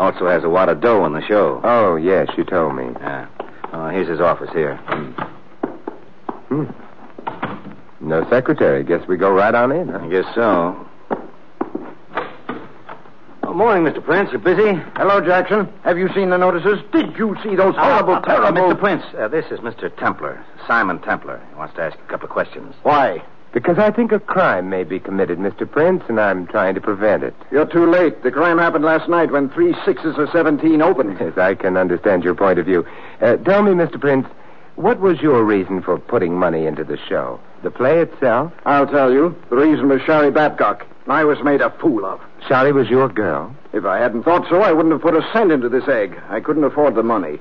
Also 0.00 0.26
has 0.26 0.42
a 0.42 0.48
wad 0.48 0.68
of 0.68 0.80
dough 0.80 1.02
on 1.02 1.12
the 1.12 1.24
show. 1.28 1.60
Oh, 1.62 1.94
yes, 1.94 2.26
you 2.36 2.42
told 2.42 2.74
me. 2.74 2.88
Yeah. 2.98 3.28
Oh, 3.72 3.88
here's 3.90 4.08
his 4.08 4.18
office 4.20 4.50
here. 4.52 4.78
Hmm. 6.48 6.64
No 8.00 8.28
secretary. 8.28 8.82
Guess 8.82 9.06
we 9.06 9.16
go 9.16 9.30
right 9.30 9.54
on 9.54 9.70
in, 9.70 9.86
huh? 9.86 10.00
I 10.00 10.08
guess 10.08 10.24
so. 10.34 10.88
Oh, 13.44 13.54
morning, 13.54 13.84
Mr. 13.92 14.02
Prince. 14.02 14.30
You 14.32 14.38
busy? 14.38 14.74
Hello, 14.96 15.20
Jackson. 15.20 15.72
Have 15.84 15.98
you 15.98 16.08
seen 16.16 16.30
the 16.30 16.36
notices? 16.36 16.80
Did 16.92 17.16
you 17.16 17.36
see 17.44 17.54
those 17.54 17.76
horrible, 17.76 18.14
Uh, 18.14 18.18
uh, 18.18 18.22
terrible... 18.22 18.74
Mr. 18.74 18.80
Prince, 18.80 19.04
uh, 19.16 19.28
this 19.28 19.44
is 19.52 19.60
Mr. 19.60 19.96
Templar, 19.98 20.44
Simon 20.66 20.98
Templar. 20.98 21.40
He 21.48 21.54
wants 21.54 21.76
to 21.76 21.82
ask 21.82 21.96
you 21.96 22.02
a 22.04 22.10
couple 22.10 22.24
of 22.26 22.32
questions. 22.32 22.74
Why? 22.82 23.22
Because 23.52 23.78
I 23.78 23.90
think 23.90 24.12
a 24.12 24.18
crime 24.18 24.70
may 24.70 24.82
be 24.82 24.98
committed, 24.98 25.38
Mr. 25.38 25.70
Prince, 25.70 26.02
and 26.08 26.18
I'm 26.18 26.46
trying 26.46 26.74
to 26.74 26.80
prevent 26.80 27.22
it. 27.22 27.34
You're 27.50 27.66
too 27.66 27.90
late. 27.90 28.22
The 28.22 28.30
crime 28.30 28.56
happened 28.58 28.84
last 28.84 29.08
night 29.10 29.30
when 29.30 29.50
three 29.50 29.74
sixes 29.84 30.16
of 30.16 30.30
17 30.30 30.80
opened. 30.80 31.18
Yes, 31.20 31.36
I 31.36 31.54
can 31.54 31.76
understand 31.76 32.24
your 32.24 32.34
point 32.34 32.58
of 32.58 32.64
view. 32.64 32.86
Uh, 33.20 33.36
tell 33.36 33.62
me, 33.62 33.72
Mr. 33.72 34.00
Prince, 34.00 34.26
what 34.76 35.00
was 35.00 35.20
your 35.20 35.44
reason 35.44 35.82
for 35.82 35.98
putting 35.98 36.38
money 36.38 36.64
into 36.64 36.82
the 36.82 36.96
show? 37.08 37.38
The 37.62 37.70
play 37.70 38.00
itself? 38.00 38.52
I'll 38.64 38.86
tell 38.86 39.12
you. 39.12 39.36
The 39.50 39.56
reason 39.56 39.88
was 39.88 40.00
Shari 40.02 40.30
Babcock. 40.30 40.86
I 41.06 41.24
was 41.24 41.38
made 41.44 41.60
a 41.60 41.70
fool 41.78 42.06
of. 42.06 42.20
Shari 42.48 42.72
was 42.72 42.88
your 42.88 43.08
girl? 43.08 43.54
If 43.74 43.84
I 43.84 43.98
hadn't 43.98 44.22
thought 44.22 44.48
so, 44.48 44.62
I 44.62 44.72
wouldn't 44.72 44.92
have 44.92 45.02
put 45.02 45.14
a 45.14 45.28
cent 45.32 45.52
into 45.52 45.68
this 45.68 45.88
egg. 45.88 46.18
I 46.30 46.40
couldn't 46.40 46.64
afford 46.64 46.94
the 46.94 47.02
money. 47.02 47.38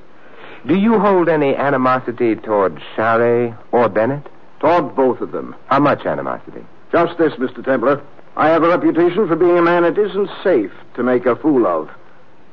Do 0.66 0.76
you 0.76 0.98
hold 0.98 1.28
any 1.28 1.56
animosity 1.56 2.36
toward 2.36 2.80
Shari 2.94 3.54
or 3.72 3.88
Bennett? 3.88 4.26
Toward 4.62 4.94
both 4.94 5.20
of 5.20 5.32
them. 5.32 5.56
How 5.66 5.80
much 5.80 6.06
animosity? 6.06 6.64
Just 6.92 7.18
this, 7.18 7.32
Mr. 7.32 7.64
Templar. 7.64 8.00
I 8.36 8.48
have 8.48 8.62
a 8.62 8.68
reputation 8.68 9.26
for 9.26 9.34
being 9.34 9.58
a 9.58 9.62
man 9.62 9.82
it 9.82 9.98
isn't 9.98 10.30
safe 10.44 10.70
to 10.94 11.02
make 11.02 11.26
a 11.26 11.34
fool 11.34 11.66
of. 11.66 11.90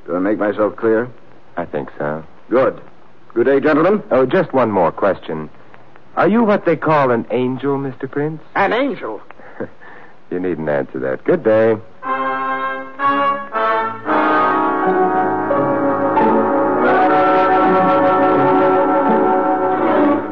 Do 0.07 0.15
I 0.15 0.19
make 0.19 0.39
myself 0.39 0.75
clear? 0.75 1.07
I 1.55 1.65
think 1.65 1.89
so. 1.99 2.25
Good. 2.49 2.81
Good 3.35 3.45
day, 3.45 3.59
gentlemen. 3.59 4.01
Oh, 4.09 4.25
just 4.25 4.51
one 4.53 4.71
more 4.71 4.91
question. 4.91 5.51
Are 6.15 6.27
you 6.27 6.43
what 6.43 6.65
they 6.65 6.75
call 6.75 7.11
an 7.11 7.27
angel, 7.29 7.77
Mr. 7.77 8.09
Prince? 8.09 8.41
An 8.55 8.73
angel. 8.73 9.21
You 10.31 10.39
needn't 10.39 10.69
answer 10.69 10.99
that. 10.99 11.23
Good 11.23 11.43
day. 11.43 11.73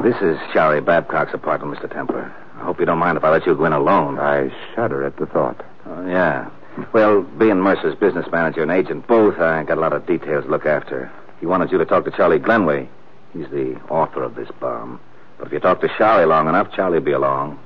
This 0.08 0.22
is 0.22 0.38
Shari 0.54 0.80
Babcock's 0.80 1.34
apartment, 1.34 1.78
Mr. 1.78 1.92
Templar. 1.92 2.34
I 2.56 2.64
hope 2.64 2.80
you 2.80 2.86
don't 2.86 2.98
mind 2.98 3.18
if 3.18 3.26
I 3.26 3.30
let 3.30 3.46
you 3.46 3.54
go 3.54 3.66
in 3.66 3.74
alone. 3.74 4.18
I 4.18 4.50
shudder 4.74 5.04
at 5.04 5.18
the 5.18 5.26
thought. 5.26 5.66
Oh, 5.86 6.08
yeah. 6.08 6.50
Well, 6.94 7.24
being 7.24 7.58
Mercer's 7.58 7.94
business 7.94 8.26
manager 8.32 8.64
and 8.64 8.72
agent 8.72 9.06
both, 9.06 9.38
I 9.38 9.64
got 9.64 9.78
a 9.78 9.82
lot 9.82 9.92
of 9.92 10.08
details 10.08 10.46
to 10.46 10.50
look 10.50 10.66
after. 10.66 11.12
He 11.42 11.46
wanted 11.46 11.74
you 11.74 11.78
to 11.80 11.84
talk 11.86 12.06
to 12.06 12.12
Charlie 12.12 12.40
Glenway. 12.40 12.88
He's 13.34 13.50
the 13.50 13.76
author 13.90 14.24
of 14.24 14.36
this 14.36 14.48
bomb. 14.62 15.02
But 15.40 15.48
if 15.48 15.52
you 15.52 15.60
talk 15.60 15.82
to 15.82 15.90
Charlie 15.98 16.26
long 16.26 16.48
enough, 16.48 16.72
Charlie'll 16.74 17.04
be 17.04 17.12
along. 17.12 17.60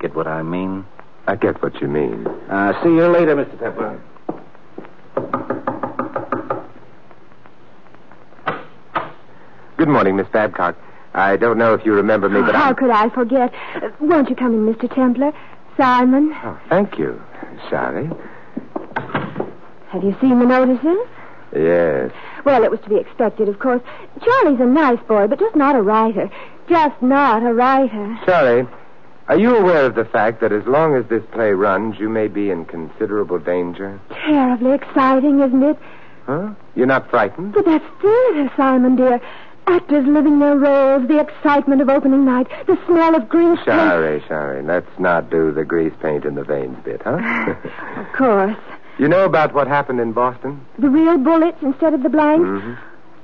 Get 0.00 0.14
what 0.14 0.26
I 0.26 0.42
mean? 0.42 0.86
I 1.26 1.36
get 1.36 1.62
what 1.62 1.78
you 1.82 1.88
mean. 1.88 2.26
Uh, 2.48 2.72
see 2.82 2.88
you 2.88 3.06
later, 3.06 3.36
Mr. 3.36 3.60
Templar. 3.60 4.00
Good 9.76 9.88
morning, 9.88 10.16
Miss 10.16 10.26
Babcock. 10.32 10.74
I 11.16 11.36
don't 11.36 11.58
know 11.58 11.74
if 11.74 11.84
you 11.84 11.92
remember 11.94 12.28
me, 12.28 12.40
but 12.42 12.54
How 12.54 12.68
I'm... 12.70 12.74
could 12.76 12.90
I 12.90 13.08
forget? 13.08 13.52
Uh, 13.74 13.88
won't 14.00 14.28
you 14.30 14.36
come 14.36 14.54
in, 14.54 14.72
Mr. 14.74 14.92
Templar? 14.94 15.32
Simon, 15.76 16.32
Oh, 16.44 16.58
thank 16.68 16.98
you, 16.98 17.20
Shari. 17.68 18.08
have 19.88 20.02
you 20.04 20.16
seen 20.20 20.38
the 20.38 20.46
notices? 20.46 20.96
Yes. 21.54 22.10
Well, 22.44 22.64
it 22.64 22.70
was 22.70 22.80
to 22.80 22.88
be 22.88 22.96
expected, 22.96 23.48
of 23.48 23.58
course. 23.58 23.82
Charlie's 24.24 24.60
a 24.60 24.64
nice 24.66 24.98
boy, 25.08 25.26
but 25.26 25.38
just 25.38 25.54
not 25.56 25.74
a 25.76 25.82
writer. 25.82 26.30
Just 26.68 27.00
not 27.02 27.42
a 27.42 27.52
writer. 27.52 28.18
Shari, 28.24 28.66
are 29.28 29.38
you 29.38 29.54
aware 29.56 29.84
of 29.86 29.94
the 29.94 30.04
fact 30.04 30.40
that 30.40 30.52
as 30.52 30.64
long 30.66 30.94
as 30.96 31.06
this 31.08 31.22
play 31.32 31.50
runs, 31.52 31.98
you 31.98 32.08
may 32.08 32.28
be 32.28 32.50
in 32.50 32.64
considerable 32.64 33.38
danger? 33.38 34.00
Terribly 34.10 34.72
exciting, 34.72 35.40
isn't 35.40 35.62
it? 35.62 35.78
Huh? 36.26 36.50
You're 36.74 36.86
not 36.86 37.08
frightened? 37.10 37.52
But 37.54 37.64
that's 37.66 37.84
theater, 38.02 38.50
Simon, 38.56 38.96
dear. 38.96 39.20
Actors 39.68 40.06
living 40.06 40.38
their 40.38 40.56
roles, 40.56 41.08
the 41.08 41.18
excitement 41.18 41.80
of 41.80 41.88
opening 41.88 42.24
night, 42.24 42.46
the 42.66 42.78
smell 42.86 43.14
of 43.16 43.28
grease 43.28 43.58
paint. 43.58 43.64
Shari, 43.66 44.22
Shari, 44.28 44.62
let's 44.62 44.98
not 44.98 45.28
do 45.30 45.50
the 45.52 45.64
grease 45.64 45.92
paint 46.00 46.24
in 46.24 46.34
the 46.36 46.44
veins 46.44 46.76
bit, 46.84 47.02
huh? 47.04 47.18
Of 47.96 48.12
course. 48.16 48.56
you 48.98 49.08
know 49.08 49.24
about 49.24 49.54
what 49.54 49.66
happened 49.66 50.00
in 50.00 50.12
Boston? 50.12 50.64
The 50.78 50.88
real 50.88 51.18
bullets 51.18 51.58
instead 51.62 51.94
of 51.94 52.02
the 52.02 52.08
blanks? 52.08 52.46
Mm-hmm. 52.46 52.74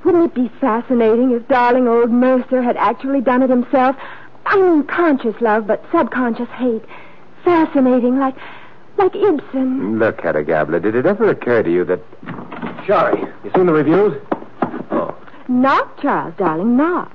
Wouldn't 0.05 0.25
it 0.25 0.35
be 0.35 0.51
fascinating 0.61 1.31
if 1.31 1.47
darling 1.47 1.87
old 1.87 2.11
Mercer 2.11 2.61
had 2.61 2.77
actually 2.77 3.21
done 3.21 3.43
it 3.43 3.51
himself? 3.51 3.95
I 4.47 4.57
mean 4.57 4.83
conscious 4.85 5.41
love, 5.41 5.69
but 5.69 5.85
subconscious 5.93 6.49
hate. 6.57 6.85
Fascinating, 7.45 8.19
like 8.19 8.35
like 8.99 9.15
Ibsen. 9.15 9.99
Look, 9.99 10.21
Hedda 10.21 10.43
Gabler, 10.45 10.81
did 10.81 10.95
it 10.95 11.07
ever 11.07 11.31
occur 11.31 11.63
to 11.63 11.73
you 11.73 11.85
that... 11.85 12.01
Shari, 12.87 13.21
you 13.45 13.51
seen 13.55 13.67
the 13.67 13.73
reviews? 13.73 14.21
Oh. 14.91 15.17
Knock, 15.53 16.01
Charles, 16.01 16.35
darling, 16.39 16.79
knock. 16.79 17.13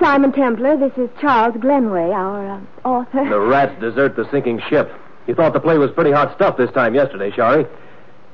Simon 0.00 0.32
Templar, 0.32 0.76
this 0.76 0.92
is 0.98 1.08
Charles 1.20 1.54
Glenway, 1.60 2.10
our 2.10 2.56
uh, 2.56 2.60
author. 2.84 3.28
The 3.28 3.38
rats 3.38 3.80
desert 3.80 4.16
the 4.16 4.28
sinking 4.32 4.60
ship. 4.68 4.90
You 5.28 5.36
thought 5.36 5.52
the 5.52 5.60
play 5.60 5.78
was 5.78 5.92
pretty 5.92 6.10
hot 6.10 6.34
stuff 6.34 6.56
this 6.56 6.72
time 6.72 6.96
yesterday, 6.96 7.30
Shari. 7.30 7.66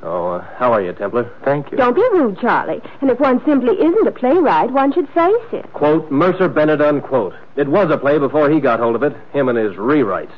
Oh, 0.03 0.29
uh, 0.29 0.45
how 0.57 0.73
are 0.73 0.81
you, 0.81 0.95
Templar? 0.95 1.31
Thank 1.45 1.71
you. 1.71 1.77
Don't 1.77 1.95
be 1.95 2.01
rude, 2.13 2.41
Charlie. 2.41 2.81
And 3.03 3.11
if 3.11 3.21
one 3.21 3.45
simply 3.45 3.75
isn't 3.75 4.07
a 4.09 4.13
playwright, 4.13 4.71
one 4.71 4.95
should 4.95 5.09
face 5.11 5.53
it. 5.53 5.71
Quote, 5.75 6.11
Mercer 6.11 6.49
Bennett, 6.49 6.81
unquote. 6.81 7.35
It 7.57 7.69
was 7.69 7.91
a 7.91 7.99
play 7.99 8.19
before 8.19 8.49
he 8.49 8.61
got 8.61 8.81
hold 8.81 8.97
of 8.97 9.03
it, 9.03 9.15
him 9.35 9.51
and 9.51 9.59
his 9.59 9.75
rewrites. 9.77 10.33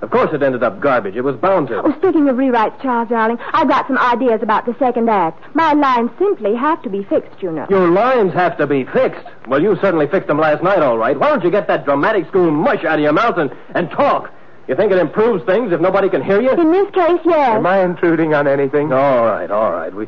Of 0.00 0.10
course 0.10 0.30
it 0.32 0.42
ended 0.42 0.62
up 0.62 0.78
garbage. 0.80 1.16
It 1.16 1.22
was 1.22 1.34
bound 1.36 1.68
to. 1.68 1.82
Oh, 1.82 1.92
speaking 1.98 2.28
of 2.28 2.36
rewrites, 2.36 2.80
Charles, 2.80 3.08
darling, 3.08 3.38
I've 3.52 3.68
got 3.68 3.88
some 3.88 3.98
ideas 3.98 4.40
about 4.42 4.64
the 4.64 4.76
second 4.78 5.10
act. 5.10 5.42
My 5.56 5.72
lines 5.72 6.10
simply 6.18 6.54
have 6.54 6.80
to 6.82 6.88
be 6.90 7.02
fixed, 7.02 7.42
you 7.42 7.50
know. 7.50 7.66
Your 7.68 7.88
lines 7.90 8.32
have 8.34 8.56
to 8.58 8.66
be 8.66 8.84
fixed. 8.84 9.26
Well, 9.48 9.60
you 9.60 9.76
certainly 9.80 10.06
fixed 10.06 10.28
them 10.28 10.38
last 10.38 10.62
night, 10.62 10.82
all 10.82 10.98
right. 10.98 11.18
Why 11.18 11.30
don't 11.30 11.42
you 11.42 11.50
get 11.50 11.66
that 11.66 11.84
dramatic 11.84 12.28
school 12.28 12.50
mush 12.50 12.84
out 12.84 12.98
of 12.98 13.02
your 13.02 13.12
mouth 13.12 13.38
and, 13.38 13.50
and 13.74 13.90
talk? 13.90 14.32
You 14.68 14.76
think 14.76 14.92
it 14.92 14.98
improves 14.98 15.44
things 15.46 15.72
if 15.72 15.80
nobody 15.80 16.08
can 16.08 16.22
hear 16.22 16.40
you? 16.40 16.52
In 16.52 16.70
this 16.70 16.90
case, 16.92 17.20
yes. 17.24 17.56
Am 17.56 17.66
I 17.66 17.82
intruding 17.82 18.34
on 18.34 18.46
anything? 18.46 18.92
All 18.92 19.24
right, 19.24 19.50
all 19.50 19.72
right. 19.72 19.92
We 19.92 20.06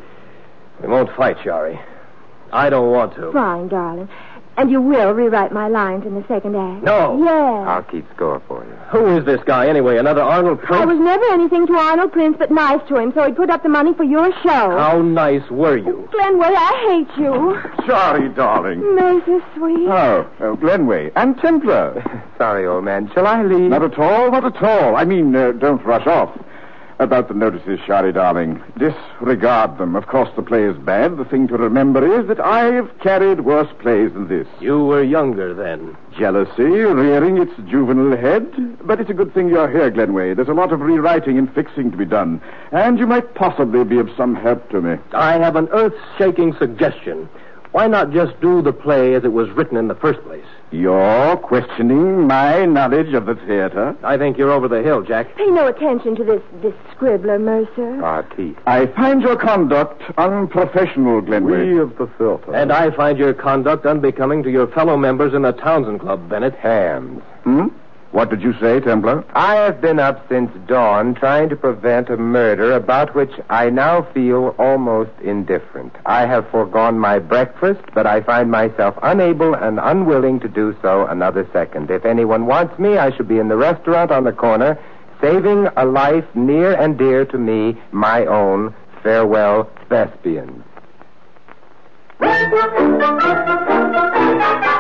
we 0.82 0.88
won't 0.88 1.14
fight, 1.16 1.36
Shari. 1.42 1.80
I 2.52 2.68
don't 2.70 2.90
want 2.90 3.14
to. 3.14 3.32
Fine, 3.32 3.68
darling. 3.68 4.08
And 4.60 4.70
you 4.70 4.82
will 4.82 5.12
rewrite 5.12 5.52
my 5.52 5.68
lines 5.68 6.04
in 6.04 6.14
the 6.14 6.24
second 6.28 6.54
act? 6.54 6.84
No. 6.84 7.16
Yes. 7.24 7.66
I'll 7.66 7.82
keep 7.82 8.04
score 8.14 8.42
for 8.46 8.62
you. 8.62 8.72
Who 8.92 9.16
is 9.16 9.24
this 9.24 9.40
guy 9.46 9.66
anyway? 9.66 9.96
Another 9.96 10.20
Arnold 10.20 10.60
Prince? 10.60 10.82
I 10.82 10.84
was 10.84 10.98
never 10.98 11.24
anything 11.32 11.66
to 11.66 11.72
Arnold 11.72 12.12
Prince 12.12 12.36
but 12.38 12.50
nice 12.50 12.86
to 12.88 12.98
him, 12.98 13.10
so 13.14 13.26
he 13.26 13.32
put 13.32 13.48
up 13.48 13.62
the 13.62 13.70
money 13.70 13.94
for 13.94 14.04
your 14.04 14.30
show. 14.42 14.76
How 14.76 15.00
nice 15.00 15.48
were 15.50 15.78
you? 15.78 16.06
Glenway, 16.12 16.52
I 16.54 17.06
hate 17.08 17.22
you. 17.22 17.58
Sorry, 17.86 18.28
darling. 18.34 18.80
Mercy 18.94 19.42
sweet. 19.56 19.88
Oh, 19.88 20.30
oh, 20.40 20.56
Glenway. 20.56 21.10
And 21.16 21.38
Templar. 21.38 22.04
Sorry, 22.36 22.66
old 22.66 22.84
man. 22.84 23.10
Shall 23.14 23.26
I 23.26 23.42
leave? 23.42 23.70
Not 23.70 23.82
at 23.82 23.98
all, 23.98 24.30
not 24.30 24.44
at 24.44 24.62
all. 24.62 24.94
I 24.94 25.06
mean, 25.06 25.34
uh, 25.34 25.52
don't 25.52 25.82
rush 25.86 26.06
off. 26.06 26.38
About 27.00 27.28
the 27.28 27.34
notices, 27.34 27.80
Shari, 27.86 28.12
darling. 28.12 28.62
Disregard 28.76 29.78
them. 29.78 29.96
Of 29.96 30.06
course, 30.06 30.28
the 30.36 30.42
play 30.42 30.64
is 30.64 30.76
bad. 30.76 31.16
The 31.16 31.24
thing 31.24 31.48
to 31.48 31.56
remember 31.56 32.20
is 32.20 32.28
that 32.28 32.40
I've 32.40 32.90
carried 32.98 33.40
worse 33.40 33.72
plays 33.78 34.12
than 34.12 34.28
this. 34.28 34.46
You 34.60 34.84
were 34.84 35.02
younger 35.02 35.54
then. 35.54 35.96
Jealousy 36.18 36.62
rearing 36.62 37.38
its 37.38 37.52
juvenile 37.66 38.18
head. 38.18 38.86
But 38.86 39.00
it's 39.00 39.08
a 39.08 39.14
good 39.14 39.32
thing 39.32 39.48
you're 39.48 39.70
here, 39.70 39.90
Glenway. 39.90 40.34
There's 40.34 40.48
a 40.48 40.52
lot 40.52 40.74
of 40.74 40.82
rewriting 40.82 41.38
and 41.38 41.50
fixing 41.54 41.90
to 41.90 41.96
be 41.96 42.04
done. 42.04 42.38
And 42.70 42.98
you 42.98 43.06
might 43.06 43.34
possibly 43.34 43.82
be 43.82 43.98
of 43.98 44.10
some 44.14 44.34
help 44.34 44.68
to 44.68 44.82
me. 44.82 44.98
I 45.12 45.38
have 45.38 45.56
an 45.56 45.68
earth 45.72 45.94
shaking 46.18 46.54
suggestion. 46.58 47.30
Why 47.72 47.86
not 47.86 48.12
just 48.12 48.38
do 48.42 48.60
the 48.60 48.74
play 48.74 49.14
as 49.14 49.24
it 49.24 49.32
was 49.32 49.48
written 49.52 49.78
in 49.78 49.88
the 49.88 49.94
first 49.94 50.22
place? 50.24 50.44
You're 50.72 51.36
questioning 51.38 52.28
my 52.28 52.64
knowledge 52.64 53.12
of 53.12 53.26
the 53.26 53.34
theater? 53.34 53.96
I 54.04 54.16
think 54.16 54.38
you're 54.38 54.52
over 54.52 54.68
the 54.68 54.82
hill, 54.82 55.02
Jack. 55.02 55.36
Pay 55.36 55.50
no 55.50 55.66
attention 55.66 56.14
to 56.14 56.22
this 56.22 56.42
this 56.62 56.74
scribbler, 56.94 57.40
Mercer. 57.40 58.04
Our 58.04 58.22
teeth. 58.36 58.56
I 58.66 58.86
find 58.86 59.20
your 59.20 59.36
conduct 59.36 60.00
unprofessional, 60.16 61.22
Glenway. 61.22 61.72
We 61.72 61.78
of 61.80 61.96
the 61.98 62.06
filter. 62.16 62.54
And 62.54 62.70
I 62.72 62.94
find 62.94 63.18
your 63.18 63.34
conduct 63.34 63.84
unbecoming 63.84 64.44
to 64.44 64.50
your 64.50 64.68
fellow 64.68 64.96
members 64.96 65.34
in 65.34 65.42
the 65.42 65.52
Townsend 65.52 66.00
Club, 66.00 66.28
Bennett. 66.28 66.54
Hands. 66.54 67.20
Hmm? 67.42 67.68
What 68.12 68.28
did 68.28 68.42
you 68.42 68.52
say, 68.58 68.80
Templar? 68.80 69.24
I 69.34 69.54
have 69.54 69.80
been 69.80 70.00
up 70.00 70.28
since 70.28 70.50
dawn 70.66 71.14
trying 71.14 71.48
to 71.50 71.56
prevent 71.56 72.10
a 72.10 72.16
murder 72.16 72.72
about 72.72 73.14
which 73.14 73.30
I 73.48 73.70
now 73.70 74.02
feel 74.12 74.56
almost 74.58 75.12
indifferent. 75.22 75.94
I 76.06 76.26
have 76.26 76.50
foregone 76.50 76.98
my 76.98 77.20
breakfast, 77.20 77.82
but 77.94 78.08
I 78.08 78.20
find 78.22 78.50
myself 78.50 78.96
unable 79.02 79.54
and 79.54 79.78
unwilling 79.80 80.40
to 80.40 80.48
do 80.48 80.76
so 80.82 81.06
another 81.06 81.48
second. 81.52 81.88
If 81.88 82.04
anyone 82.04 82.46
wants 82.46 82.76
me, 82.80 82.98
I 82.98 83.14
shall 83.14 83.26
be 83.26 83.38
in 83.38 83.48
the 83.48 83.56
restaurant 83.56 84.10
on 84.10 84.24
the 84.24 84.32
corner, 84.32 84.76
saving 85.20 85.68
a 85.76 85.84
life 85.84 86.24
near 86.34 86.72
and 86.72 86.98
dear 86.98 87.24
to 87.26 87.38
me, 87.38 87.80
my 87.92 88.26
own. 88.26 88.74
Farewell, 89.04 89.70
Thespians. 89.88 90.64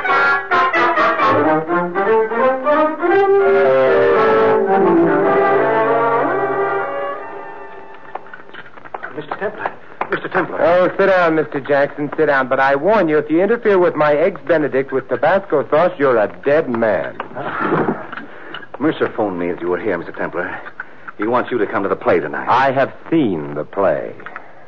Mr. 10.30 10.32
Templar. 10.32 10.62
Oh, 10.62 10.88
sit 10.96 11.06
down, 11.06 11.36
Mr. 11.36 11.66
Jackson, 11.66 12.10
sit 12.16 12.26
down. 12.26 12.48
But 12.48 12.60
I 12.60 12.76
warn 12.76 13.08
you, 13.08 13.18
if 13.18 13.30
you 13.30 13.42
interfere 13.42 13.78
with 13.78 13.94
my 13.94 14.14
eggs 14.14 14.40
Benedict 14.46 14.92
with 14.92 15.08
Tabasco 15.08 15.68
sauce, 15.68 15.92
you're 15.98 16.16
a 16.18 16.28
dead 16.44 16.68
man. 16.68 17.16
Mercer 18.80 19.12
phoned 19.16 19.38
me 19.38 19.50
as 19.50 19.58
you 19.60 19.68
were 19.68 19.80
here, 19.80 19.98
Mr. 19.98 20.16
Templar. 20.16 20.60
He 21.18 21.24
wants 21.24 21.50
you 21.50 21.58
to 21.58 21.66
come 21.66 21.82
to 21.82 21.88
the 21.88 21.96
play 21.96 22.20
tonight. 22.20 22.48
I 22.48 22.72
have 22.72 22.94
seen 23.10 23.54
the 23.54 23.64
play, 23.64 24.14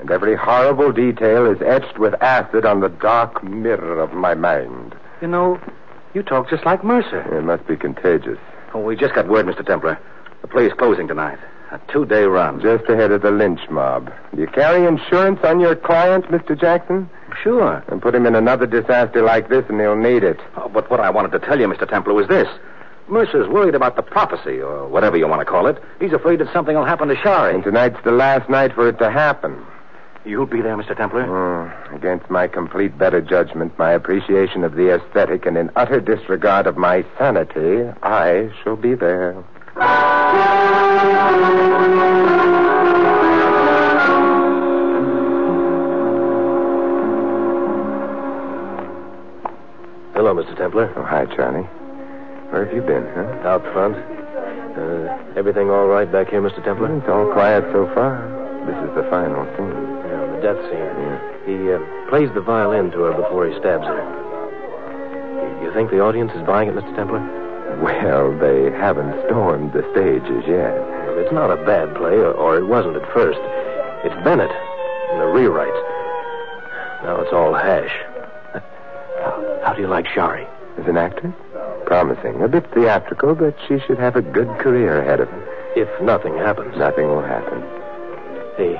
and 0.00 0.10
every 0.10 0.36
horrible 0.36 0.92
detail 0.92 1.50
is 1.50 1.62
etched 1.62 1.98
with 1.98 2.14
acid 2.22 2.66
on 2.66 2.80
the 2.80 2.90
dark 2.90 3.42
mirror 3.42 4.00
of 4.00 4.12
my 4.12 4.34
mind. 4.34 4.94
You 5.22 5.28
know, 5.28 5.60
you 6.12 6.22
talk 6.22 6.50
just 6.50 6.66
like 6.66 6.84
Mercer. 6.84 7.20
It 7.38 7.42
must 7.42 7.66
be 7.66 7.76
contagious. 7.76 8.38
Oh, 8.74 8.80
we 8.80 8.96
just 8.96 9.14
got 9.14 9.28
word, 9.28 9.46
Mr. 9.46 9.64
Templar. 9.64 9.98
The 10.42 10.48
play 10.48 10.66
is 10.66 10.72
closing 10.74 11.08
tonight. 11.08 11.38
A 11.72 11.80
two-day 11.90 12.24
run. 12.24 12.60
Just 12.60 12.84
ahead 12.90 13.12
of 13.12 13.22
the 13.22 13.30
lynch 13.30 13.60
mob. 13.70 14.12
Do 14.34 14.42
you 14.42 14.46
carry 14.46 14.86
insurance 14.86 15.40
on 15.42 15.58
your 15.58 15.74
client, 15.74 16.26
Mr. 16.26 16.58
Jackson? 16.58 17.08
Sure. 17.42 17.82
And 17.88 18.02
put 18.02 18.14
him 18.14 18.26
in 18.26 18.34
another 18.34 18.66
disaster 18.66 19.22
like 19.22 19.48
this, 19.48 19.64
and 19.70 19.80
he'll 19.80 19.96
need 19.96 20.22
it. 20.22 20.38
Oh, 20.58 20.68
but 20.68 20.90
what 20.90 21.00
I 21.00 21.08
wanted 21.08 21.32
to 21.32 21.38
tell 21.38 21.58
you, 21.58 21.66
Mr. 21.66 21.88
Templar, 21.88 22.12
was 22.12 22.28
this. 22.28 22.46
Mercer's 23.08 23.48
worried 23.48 23.74
about 23.74 23.96
the 23.96 24.02
prophecy, 24.02 24.60
or 24.60 24.86
whatever 24.86 25.16
you 25.16 25.26
want 25.26 25.40
to 25.40 25.46
call 25.46 25.66
it. 25.66 25.82
He's 25.98 26.12
afraid 26.12 26.40
that 26.40 26.52
something 26.52 26.76
will 26.76 26.84
happen 26.84 27.08
to 27.08 27.16
Shari. 27.16 27.54
And 27.54 27.64
tonight's 27.64 28.04
the 28.04 28.12
last 28.12 28.50
night 28.50 28.74
for 28.74 28.86
it 28.86 28.98
to 28.98 29.10
happen. 29.10 29.64
You'll 30.26 30.44
be 30.44 30.60
there, 30.60 30.76
Mr. 30.76 30.94
Templar? 30.94 31.22
Oh, 31.22 31.88
hmm. 31.88 31.94
against 31.94 32.28
my 32.28 32.48
complete 32.48 32.98
better 32.98 33.22
judgment, 33.22 33.78
my 33.78 33.92
appreciation 33.92 34.62
of 34.62 34.74
the 34.74 34.94
aesthetic, 34.94 35.46
and 35.46 35.56
in 35.56 35.70
utter 35.74 36.00
disregard 36.00 36.66
of 36.66 36.76
my 36.76 37.02
sanity, 37.16 37.90
I 38.02 38.50
shall 38.62 38.76
be 38.76 38.94
there. 38.94 39.42
Hello, 50.32 50.42
Mr. 50.48 50.56
Templar. 50.56 50.88
Oh, 50.96 51.04
hi, 51.04 51.26
Charlie. 51.36 51.68
Where 52.48 52.64
have 52.64 52.72
you 52.72 52.80
been, 52.80 53.04
huh? 53.12 53.44
Out 53.52 53.60
front. 53.76 53.92
Uh, 54.00 55.12
everything 55.36 55.68
all 55.68 55.88
right 55.92 56.08
back 56.10 56.30
here, 56.32 56.40
Mr. 56.40 56.64
Templar? 56.64 56.88
It's 56.96 57.04
all 57.06 57.28
quiet 57.36 57.60
so 57.68 57.84
far. 57.92 58.16
This 58.64 58.72
is 58.80 58.88
the 58.96 59.04
final 59.12 59.44
scene. 59.52 59.76
Yeah, 60.08 60.24
the 60.32 60.40
death 60.40 60.60
scene. 60.72 60.88
Yeah. 61.04 61.20
He 61.44 61.56
uh, 61.68 61.84
plays 62.08 62.32
the 62.32 62.40
violin 62.40 62.88
to 62.96 63.00
her 63.04 63.12
before 63.12 63.44
he 63.44 63.52
stabs 63.60 63.84
her. 63.84 64.00
You- 65.60 65.68
think 65.76 65.90
the 65.90 66.00
audience 66.00 66.32
is 66.32 66.40
buying 66.48 66.70
it, 66.72 66.74
Mr. 66.80 66.96
Templar? 66.96 67.20
Well, 67.84 68.32
they 68.40 68.72
haven't 68.72 69.12
stormed 69.28 69.74
the 69.76 69.84
stage 69.92 70.24
as 70.32 70.48
yet. 70.48 70.72
Well, 71.12 71.20
It's 71.20 71.32
not 71.36 71.52
a 71.52 71.60
bad 71.68 71.92
play, 71.94 72.16
or, 72.16 72.32
or 72.32 72.56
it 72.56 72.64
wasn't 72.64 72.96
at 72.96 73.04
first. 73.12 73.40
It's 74.00 74.16
Bennett 74.24 74.48
and 75.12 75.20
the 75.20 75.28
rewrites. 75.28 75.76
Now 77.04 77.20
it's 77.20 77.32
all 77.36 77.52
hash. 77.52 77.92
How, 79.64 79.74
do 79.74 79.80
you 79.82 79.88
like 79.88 80.06
Shari? 80.08 80.46
As 80.78 80.86
an 80.88 80.96
actor? 80.96 81.32
Promising. 81.86 82.42
A 82.42 82.48
bit 82.48 82.66
theatrical, 82.74 83.34
but 83.34 83.54
she 83.68 83.78
should 83.86 83.98
have 83.98 84.16
a 84.16 84.22
good 84.22 84.48
career 84.58 85.00
ahead 85.00 85.20
of 85.20 85.28
her. 85.28 85.72
If 85.76 85.88
nothing 86.02 86.36
happens. 86.36 86.76
Nothing 86.76 87.08
will 87.08 87.22
happen. 87.22 87.60
Hey, 88.56 88.74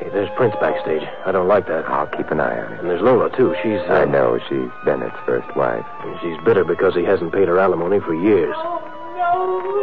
hey, 0.00 0.08
there's 0.12 0.28
Prince 0.36 0.54
backstage. 0.60 1.02
I 1.26 1.32
don't 1.32 1.48
like 1.48 1.66
that. 1.68 1.84
I'll 1.88 2.06
keep 2.06 2.30
an 2.30 2.40
eye 2.40 2.58
on 2.60 2.72
it. 2.72 2.80
And 2.80 2.88
there's 2.90 3.02
Lola, 3.02 3.34
too. 3.36 3.54
She's. 3.62 3.80
Uh, 3.88 4.02
I 4.02 4.04
know 4.04 4.38
she's 4.48 4.70
Bennett's 4.84 5.16
first 5.26 5.48
wife. 5.56 5.84
and 6.04 6.16
She's 6.20 6.36
bitter 6.44 6.64
because 6.64 6.94
he 6.94 7.04
hasn't 7.04 7.32
paid 7.32 7.48
her 7.48 7.58
alimony 7.58 8.00
for 8.00 8.14
years. 8.14 8.56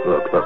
Look, 0.08 0.32
look. 0.34 0.46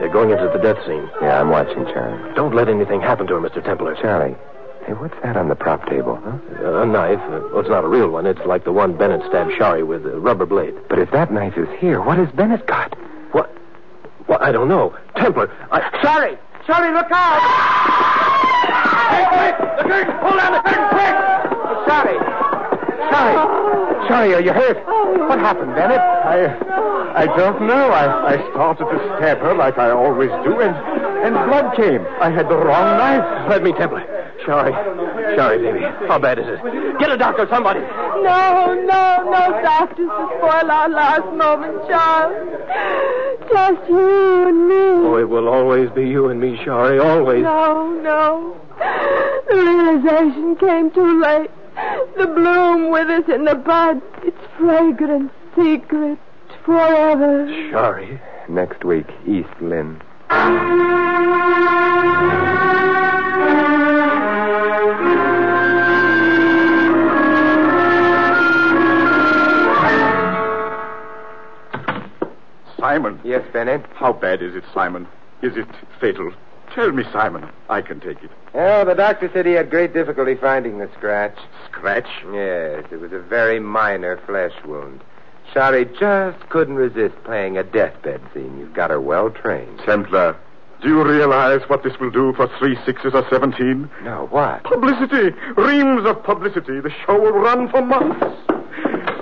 They're 0.00 0.12
going 0.12 0.30
into 0.30 0.48
the 0.52 0.58
death 0.60 0.76
scene. 0.86 1.08
Yeah, 1.22 1.40
I'm 1.40 1.48
watching 1.50 1.84
Charlie. 1.86 2.34
Don't 2.34 2.54
let 2.54 2.68
anything 2.68 3.00
happen 3.00 3.26
to 3.28 3.34
her, 3.34 3.40
Mr. 3.40 3.64
Templar. 3.64 3.94
Charlie, 3.96 4.36
hey, 4.86 4.92
what's 4.92 5.14
that 5.22 5.36
on 5.36 5.48
the 5.48 5.54
prop 5.54 5.84
table, 5.88 6.16
huh? 6.22 6.38
Uh, 6.62 6.82
a 6.82 6.86
knife. 6.86 7.18
Uh, 7.18 7.40
well, 7.50 7.60
it's 7.60 7.68
not 7.68 7.84
a 7.84 7.88
real 7.88 8.08
one. 8.08 8.24
It's 8.24 8.40
like 8.46 8.64
the 8.64 8.72
one 8.72 8.96
Bennett 8.96 9.22
stabbed 9.28 9.52
Shari 9.58 9.82
with 9.82 10.06
a 10.06 10.18
rubber 10.20 10.46
blade. 10.46 10.74
But 10.88 11.00
if 11.00 11.10
that 11.10 11.32
knife 11.32 11.54
is 11.56 11.68
here, 11.78 12.00
what 12.00 12.18
has 12.18 12.28
Bennett 12.30 12.66
got? 12.66 12.96
What? 13.32 13.50
What? 14.26 14.42
I 14.42 14.52
don't 14.52 14.68
know. 14.68 14.96
Templar. 15.16 15.50
I... 15.72 15.80
Shari! 16.02 16.38
Charlie, 16.66 16.94
look 16.94 17.10
out! 17.10 17.42
The 19.76 19.82
curtain! 19.82 20.18
Pull 20.20 20.36
down 20.36 20.52
the 20.52 20.62
curtain, 20.62 20.88
quick! 20.90 21.14
Charlie! 21.86 22.45
Charlie! 23.16 24.08
Charlie, 24.08 24.34
are 24.34 24.40
you 24.40 24.52
hurt? 24.52 24.76
What 25.28 25.38
happened, 25.38 25.74
Bennett? 25.74 25.98
I, 25.98 27.22
I 27.22 27.26
don't 27.26 27.66
know. 27.66 27.90
I, 27.90 28.34
I 28.34 28.50
started 28.50 28.84
to 28.84 28.98
stab 29.16 29.38
her 29.38 29.54
like 29.54 29.78
I 29.78 29.90
always 29.90 30.30
do, 30.44 30.60
and, 30.60 30.76
and 31.24 31.34
blood 31.48 31.74
came. 31.76 32.06
I 32.20 32.30
had 32.30 32.48
the 32.48 32.56
wrong 32.56 32.98
knife. 32.98 33.48
Let 33.48 33.62
me, 33.62 33.72
Templar. 33.72 34.04
Shari. 34.44 34.72
Shari, 35.34 35.58
baby. 35.58 35.80
How 36.06 36.18
bad 36.18 36.38
is 36.38 36.46
it? 36.46 36.60
Get 37.00 37.10
a 37.10 37.16
doctor, 37.16 37.48
somebody. 37.50 37.80
No, 37.80 38.74
no, 38.74 39.24
no 39.24 39.60
doctors 39.62 40.06
to 40.06 40.28
spoil 40.38 40.70
our 40.70 40.88
last 40.88 41.26
moment, 41.34 41.82
Charles. 41.88 42.36
Just 43.50 43.88
you 43.88 44.48
and 44.48 44.68
me. 44.68 45.08
Oh, 45.08 45.16
it 45.18 45.28
will 45.28 45.48
always 45.48 45.90
be 45.90 46.06
you 46.06 46.28
and 46.28 46.40
me, 46.40 46.58
Shari. 46.64 46.98
Always. 47.00 47.42
No, 47.42 47.90
no. 48.02 48.56
The 49.48 49.56
realization 49.56 50.56
came 50.56 50.90
too 50.90 51.20
late. 51.20 51.50
The 52.16 52.26
bloom 52.26 52.90
withers 52.90 53.28
in 53.28 53.44
the 53.44 53.54
bud. 53.54 54.00
Its 54.24 54.38
fragrance 54.58 55.32
secret 55.54 56.18
forever. 56.64 57.70
Sorry. 57.70 58.20
Next 58.48 58.84
week, 58.84 59.06
East 59.26 59.48
Lynne. 59.60 60.00
Simon. 72.78 73.20
Yes, 73.24 73.42
Bennett? 73.52 73.84
How 73.94 74.12
bad 74.12 74.42
is 74.42 74.54
it, 74.54 74.64
Simon? 74.72 75.06
Is 75.42 75.56
it 75.56 75.66
fatal? 76.00 76.32
Tell 76.76 76.92
me, 76.92 77.04
Simon. 77.10 77.48
I 77.70 77.80
can 77.80 78.00
take 78.00 78.22
it. 78.22 78.30
Oh, 78.52 78.84
the 78.84 78.94
doctor 78.94 79.30
said 79.32 79.46
he 79.46 79.52
had 79.52 79.70
great 79.70 79.94
difficulty 79.94 80.34
finding 80.34 80.76
the 80.78 80.90
scratch. 80.94 81.36
Scratch? 81.64 82.06
Yes, 82.32 82.84
it 82.92 83.00
was 83.00 83.12
a 83.12 83.18
very 83.18 83.58
minor 83.58 84.20
flesh 84.26 84.52
wound. 84.66 85.00
Shari 85.54 85.86
just 85.98 86.38
couldn't 86.50 86.74
resist 86.74 87.14
playing 87.24 87.56
a 87.56 87.62
deathbed 87.62 88.20
scene. 88.34 88.58
You've 88.58 88.74
got 88.74 88.90
her 88.90 89.00
well 89.00 89.30
trained. 89.30 89.80
Templar, 89.86 90.36
do 90.82 90.88
you 90.88 91.02
realize 91.02 91.62
what 91.68 91.82
this 91.82 91.98
will 91.98 92.10
do 92.10 92.34
for 92.34 92.46
three 92.58 92.76
sixes 92.84 93.14
or 93.14 93.26
seventeen? 93.30 93.88
No, 94.02 94.26
what? 94.30 94.62
Publicity! 94.64 95.34
Reams 95.56 96.04
of 96.04 96.22
publicity. 96.24 96.80
The 96.80 96.92
show 97.06 97.18
will 97.18 97.32
run 97.32 97.70
for 97.70 97.80
months. 97.80 98.20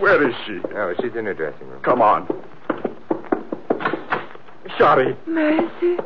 Where 0.00 0.28
is 0.28 0.34
she? 0.44 0.60
Oh, 0.74 0.92
she's 1.00 1.14
in 1.14 1.26
her 1.26 1.34
dressing 1.34 1.68
room. 1.68 1.80
Come 1.82 2.02
on. 2.02 2.26
Shari. 4.76 5.16
Mercy, 5.26 5.98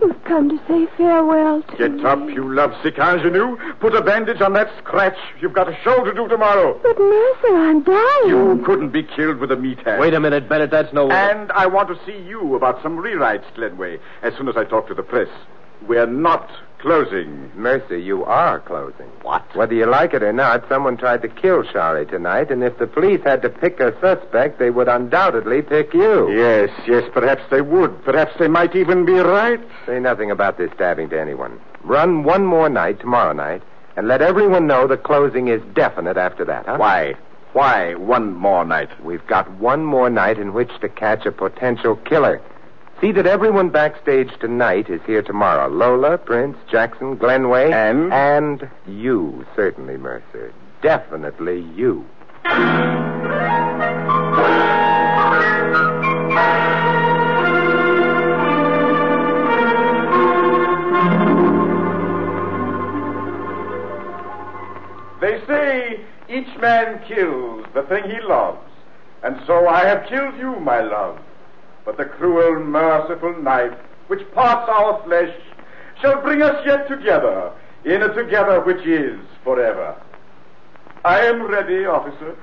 you've 0.00 0.24
come 0.24 0.48
to 0.50 0.58
say 0.68 0.86
farewell 0.96 1.62
to 1.62 1.76
Get 1.76 1.92
me. 1.94 2.04
up, 2.04 2.18
you 2.28 2.52
lovesick 2.54 2.98
ingenue. 2.98 3.56
Put 3.80 3.94
a 3.94 4.02
bandage 4.02 4.40
on 4.40 4.52
that 4.54 4.68
scratch. 4.78 5.16
You've 5.40 5.52
got 5.52 5.68
a 5.68 5.76
show 5.82 6.04
to 6.04 6.12
do 6.12 6.28
tomorrow. 6.28 6.78
But, 6.82 6.98
Mercer, 6.98 7.56
I'm 7.56 7.82
dying. 7.82 8.28
You 8.28 8.62
couldn't 8.64 8.90
be 8.90 9.02
killed 9.02 9.38
with 9.38 9.50
a 9.52 9.56
meat 9.56 9.78
hand. 9.80 10.00
Wait 10.00 10.14
a 10.14 10.20
minute, 10.20 10.48
Bennett. 10.48 10.70
That's 10.70 10.92
no 10.92 11.06
way. 11.06 11.14
And 11.14 11.50
I 11.52 11.66
want 11.66 11.88
to 11.88 11.98
see 12.06 12.18
you 12.26 12.54
about 12.56 12.82
some 12.82 12.96
rewrites, 12.98 13.44
Glenway, 13.54 13.98
as 14.22 14.34
soon 14.36 14.48
as 14.48 14.56
I 14.56 14.64
talk 14.64 14.88
to 14.88 14.94
the 14.94 15.02
press. 15.02 15.28
We're 15.86 16.06
not 16.06 16.50
closing. 16.86 17.50
Mercy, 17.56 18.00
you 18.00 18.24
are 18.24 18.60
closing. 18.60 19.08
What? 19.22 19.42
Whether 19.56 19.74
you 19.74 19.86
like 19.86 20.14
it 20.14 20.22
or 20.22 20.32
not, 20.32 20.68
someone 20.68 20.96
tried 20.96 21.22
to 21.22 21.28
kill 21.28 21.64
Shari 21.64 22.06
tonight, 22.06 22.52
and 22.52 22.62
if 22.62 22.78
the 22.78 22.86
police 22.86 23.20
had 23.24 23.42
to 23.42 23.48
pick 23.48 23.80
a 23.80 23.92
suspect, 24.00 24.60
they 24.60 24.70
would 24.70 24.86
undoubtedly 24.86 25.62
pick 25.62 25.92
you. 25.92 26.30
Yes, 26.30 26.70
yes, 26.86 27.02
perhaps 27.12 27.42
they 27.50 27.60
would. 27.60 28.04
Perhaps 28.04 28.34
they 28.38 28.46
might 28.46 28.76
even 28.76 29.04
be 29.04 29.14
right. 29.14 29.58
Say 29.84 29.98
nothing 29.98 30.30
about 30.30 30.58
this 30.58 30.70
stabbing 30.76 31.08
to 31.08 31.20
anyone. 31.20 31.58
Run 31.82 32.22
one 32.22 32.46
more 32.46 32.68
night 32.68 33.00
tomorrow 33.00 33.32
night, 33.32 33.62
and 33.96 34.06
let 34.06 34.22
everyone 34.22 34.68
know 34.68 34.86
the 34.86 34.96
closing 34.96 35.48
is 35.48 35.60
definite 35.74 36.16
after 36.16 36.44
that, 36.44 36.66
huh? 36.66 36.76
Why? 36.76 37.14
Why 37.52 37.96
one 37.96 38.32
more 38.32 38.64
night? 38.64 38.90
We've 39.02 39.26
got 39.26 39.50
one 39.58 39.84
more 39.84 40.08
night 40.08 40.38
in 40.38 40.52
which 40.52 40.70
to 40.82 40.88
catch 40.88 41.26
a 41.26 41.32
potential 41.32 41.96
killer. 41.96 42.40
See 43.00 43.12
that 43.12 43.26
everyone 43.26 43.68
backstage 43.68 44.30
tonight 44.40 44.88
is 44.88 45.02
here 45.06 45.20
tomorrow. 45.20 45.68
Lola, 45.68 46.16
Prince, 46.16 46.56
Jackson, 46.70 47.16
Glenway. 47.16 47.70
And? 47.70 48.10
And 48.10 48.70
you, 48.86 49.44
certainly, 49.54 49.98
Mercer. 49.98 50.50
Definitely 50.80 51.60
you. 51.76 52.06
They 65.20 65.42
say 65.46 66.00
each 66.30 66.58
man 66.60 67.02
kills 67.06 67.66
the 67.74 67.82
thing 67.82 68.04
he 68.04 68.20
loves. 68.22 68.70
And 69.22 69.38
so 69.46 69.68
I 69.68 69.84
have 69.84 70.06
killed 70.08 70.38
you, 70.38 70.58
my 70.60 70.80
love. 70.80 71.18
But 71.86 71.96
the 71.96 72.04
cruel, 72.04 72.58
merciful 72.66 73.40
knife 73.40 73.78
which 74.08 74.20
parts 74.34 74.68
our 74.68 75.00
flesh 75.06 75.30
shall 76.02 76.20
bring 76.20 76.42
us 76.42 76.58
yet 76.66 76.88
together 76.88 77.52
in 77.84 78.02
a 78.02 78.12
together 78.12 78.60
which 78.60 78.84
is 78.84 79.18
forever. 79.44 79.94
I 81.04 81.20
am 81.30 81.46
ready, 81.46 81.86
officer. 81.86 82.34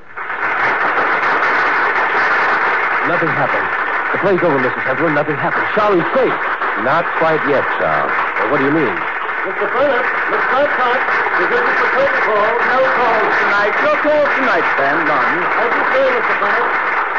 Nothing 3.12 3.28
happened. 3.36 3.68
The 4.16 4.20
play's 4.24 4.40
over, 4.48 4.64
Mr. 4.64 4.80
Temple. 4.88 5.12
Nothing 5.12 5.36
happened. 5.36 5.68
Charlie's 5.76 6.08
safe. 6.16 6.40
Not 6.88 7.04
quite 7.20 7.44
yet, 7.52 7.68
Charles. 7.76 8.16
Well, 8.40 8.48
what 8.56 8.58
do 8.64 8.66
you 8.66 8.72
mean? 8.72 8.96
Mr. 9.44 9.68
Bennett, 9.76 10.08
Miss 10.32 10.44
Babcock, 10.56 11.00
this 11.36 11.52
is 11.52 11.60
Mr. 11.68 11.88
Protocol. 11.92 12.48
No 12.64 12.80
calls 12.96 13.34
tonight. 13.44 13.76
No 13.84 13.92
calls 14.08 14.32
tonight, 14.40 14.66
Sam. 14.80 15.04
None. 15.04 15.36
As 15.44 15.68
you 15.76 15.84
say, 15.92 16.04
Mr. 16.16 16.36
Bennett. 16.40 16.72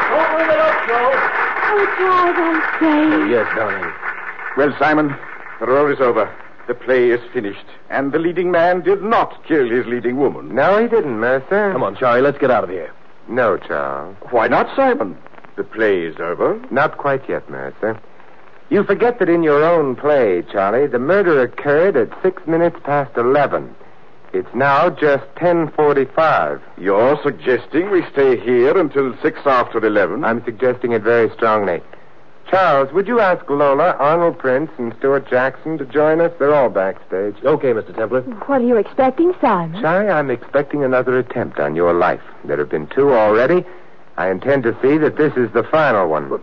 Don't 0.09 0.29
bring 0.33 0.49
it 0.49 0.61
up, 0.65 0.77
Joe. 0.89 1.44
Oh, 1.67 1.85
Charles, 1.97 2.35
I'm 2.37 2.61
safe. 2.79 3.13
Oh, 3.13 3.25
yes, 3.25 3.55
darling. 3.55 3.93
Well, 4.57 4.75
Simon, 4.79 5.15
the 5.59 5.65
role 5.67 5.91
is 5.91 5.99
over. 5.99 6.33
The 6.67 6.73
play 6.73 7.09
is 7.09 7.21
finished. 7.33 7.65
And 7.89 8.11
the 8.11 8.19
leading 8.19 8.51
man 8.51 8.81
did 8.81 9.03
not 9.03 9.43
kill 9.45 9.69
his 9.69 9.85
leading 9.85 10.17
woman. 10.17 10.53
No, 10.55 10.81
he 10.81 10.87
didn't, 10.87 11.19
Mercer. 11.19 11.71
Come 11.71 11.83
on, 11.83 11.95
Charlie. 11.95 12.21
Let's 12.21 12.37
get 12.37 12.51
out 12.51 12.63
of 12.63 12.69
here. 12.69 12.91
No, 13.27 13.57
Charles. 13.57 14.15
Why 14.31 14.47
not, 14.47 14.75
Simon? 14.75 15.17
The 15.55 15.63
play 15.63 16.01
is 16.03 16.15
over. 16.19 16.59
Not 16.71 16.97
quite 16.97 17.27
yet, 17.29 17.49
Mercer. 17.49 17.99
You 18.69 18.83
forget 18.83 19.19
that 19.19 19.29
in 19.29 19.43
your 19.43 19.63
own 19.63 19.95
play, 19.95 20.43
Charlie, 20.51 20.87
the 20.87 20.99
murder 20.99 21.41
occurred 21.41 21.95
at 21.95 22.09
six 22.23 22.45
minutes 22.47 22.77
past 22.83 23.15
eleven. 23.15 23.75
It's 24.35 24.53
now 24.53 24.89
just 24.89 25.23
ten 25.37 25.71
forty-five. 25.71 26.61
You're 26.77 27.17
suggesting 27.23 27.89
we 27.89 28.03
stay 28.11 28.37
here 28.37 28.77
until 28.77 29.15
six 29.21 29.39
after 29.45 29.77
eleven? 29.77 30.25
I'm 30.25 30.43
suggesting 30.43 30.91
it 30.91 31.03
very 31.03 31.29
strongly. 31.29 31.81
Charles, 32.51 32.91
would 32.91 33.07
you 33.07 33.21
ask 33.21 33.49
Lola, 33.49 33.91
Arnold 33.97 34.37
Prince, 34.37 34.71
and 34.77 34.93
Stuart 34.99 35.29
Jackson 35.29 35.77
to 35.77 35.85
join 35.85 36.19
us? 36.19 36.33
They're 36.37 36.53
all 36.53 36.67
backstage. 36.67 37.37
Okay, 37.45 37.71
Mr. 37.71 37.95
Templar. 37.95 38.23
What 38.23 38.59
are 38.61 38.65
you 38.65 38.75
expecting, 38.75 39.33
Simon? 39.39 39.81
Charlie, 39.81 40.11
I'm 40.11 40.29
expecting 40.29 40.83
another 40.83 41.17
attempt 41.17 41.57
on 41.57 41.73
your 41.73 41.93
life. 41.93 42.21
There 42.43 42.57
have 42.57 42.69
been 42.69 42.87
two 42.87 43.13
already. 43.13 43.63
I 44.17 44.29
intend 44.29 44.63
to 44.63 44.77
see 44.81 44.97
that 44.97 45.15
this 45.15 45.31
is 45.37 45.49
the 45.53 45.63
final 45.63 46.09
one. 46.09 46.27
But 46.27 46.41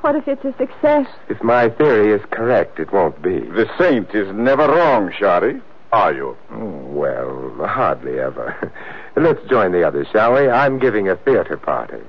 What 0.00 0.16
if 0.16 0.26
it's 0.28 0.46
a 0.46 0.56
success? 0.56 1.06
If 1.28 1.42
my 1.42 1.68
theory 1.68 2.10
is 2.10 2.22
correct, 2.30 2.80
it 2.80 2.90
won't 2.90 3.20
be. 3.20 3.38
The 3.40 3.68
saint 3.76 4.14
is 4.14 4.34
never 4.34 4.66
wrong, 4.66 5.12
Shari. 5.12 5.60
Are 5.92 6.12
you? 6.12 6.36
Well, 6.50 7.66
hardly 7.66 8.18
ever. 8.20 8.72
Let's 9.16 9.40
join 9.48 9.72
the 9.72 9.84
others, 9.86 10.06
shall 10.12 10.34
we? 10.34 10.48
I'm 10.48 10.78
giving 10.78 11.08
a 11.08 11.16
theater 11.16 11.56
party. 11.56 12.02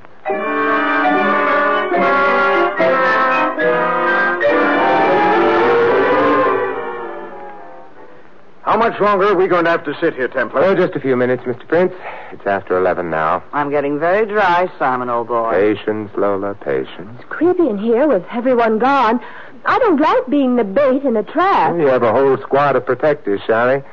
How 8.64 8.78
much 8.78 9.00
longer 9.00 9.26
are 9.30 9.36
we 9.36 9.48
going 9.48 9.66
to 9.66 9.72
have 9.72 9.84
to 9.86 9.96
sit 10.00 10.14
here, 10.14 10.28
Templar? 10.28 10.64
Oh, 10.64 10.76
just 10.76 10.94
a 10.96 11.00
few 11.00 11.16
minutes, 11.16 11.42
Mr. 11.44 11.68
Prince. 11.68 11.94
It's 12.32 12.46
after 12.46 12.78
11 12.78 13.10
now. 13.10 13.44
I'm 13.52 13.72
getting 13.72 13.98
very 13.98 14.28
dry, 14.28 14.72
Simon, 14.78 15.10
old 15.10 15.30
boy. 15.30 15.52
Patience, 15.52 16.12
Lola, 16.16 16.54
patience. 16.54 17.10
It's 17.20 17.30
creepy 17.30 17.68
in 17.68 17.80
here 17.80 18.08
with 18.08 18.24
everyone 18.32 18.78
gone. 18.78 19.22
I 19.66 19.80
don't 19.80 20.00
like 20.00 20.28
being 20.30 20.56
the 20.56 20.64
bait 20.64 21.04
in 21.04 21.18
a 21.18 21.24
trap. 21.24 21.76
You 21.76 21.88
have 21.88 22.04
a 22.04 22.12
whole 22.12 22.38
squad 22.38 22.76
of 22.76 22.86
protectors, 22.86 23.42
Shari. 23.46 23.84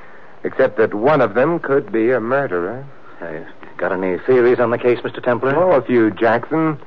Except 0.44 0.76
that 0.78 0.94
one 0.94 1.20
of 1.20 1.34
them 1.34 1.58
could 1.58 1.90
be 1.90 2.12
a 2.12 2.20
murderer. 2.20 2.86
Hey, 3.18 3.44
got 3.78 3.92
any 3.92 4.18
theories 4.18 4.60
on 4.60 4.70
the 4.70 4.78
case, 4.78 4.98
Mr. 5.00 5.22
Templar? 5.22 5.56
Oh, 5.56 5.72
a 5.72 5.82
few, 5.82 6.10
Jackson. 6.12 6.78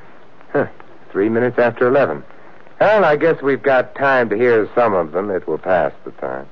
Huh. 0.54 0.68
Three 1.12 1.30
minutes 1.30 1.60
after 1.60 1.88
11. 1.88 2.24
Well, 2.80 3.04
I 3.04 3.18
guess 3.18 3.42
we've 3.42 3.62
got 3.62 3.96
time 3.96 4.30
to 4.30 4.38
hear 4.38 4.70
some 4.74 4.94
of 4.94 5.12
them. 5.12 5.30
It 5.30 5.48
will 5.48 5.58
pass 5.58 5.92
the 6.06 6.12
time. 6.12 6.48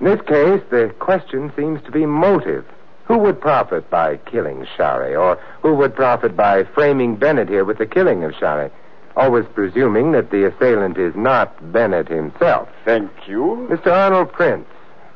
In 0.00 0.06
this 0.06 0.20
case, 0.22 0.62
the 0.70 0.92
question 0.98 1.52
seems 1.56 1.82
to 1.84 1.92
be 1.92 2.06
motive. 2.06 2.64
Who 3.04 3.18
would 3.18 3.40
profit 3.40 3.88
by 3.90 4.16
killing 4.16 4.66
Shari? 4.76 5.14
Or 5.14 5.36
who 5.62 5.74
would 5.74 5.94
profit 5.94 6.36
by 6.36 6.64
framing 6.64 7.16
Bennett 7.16 7.48
here 7.48 7.64
with 7.64 7.78
the 7.78 7.86
killing 7.86 8.24
of 8.24 8.34
Shari? 8.34 8.70
Always 9.16 9.44
presuming 9.54 10.12
that 10.12 10.30
the 10.30 10.46
assailant 10.46 10.98
is 10.98 11.14
not 11.16 11.72
Bennett 11.72 12.08
himself. 12.08 12.68
Thank 12.84 13.10
you. 13.26 13.68
Mr. 13.70 13.92
Arnold 13.92 14.32
Prince. 14.32 14.66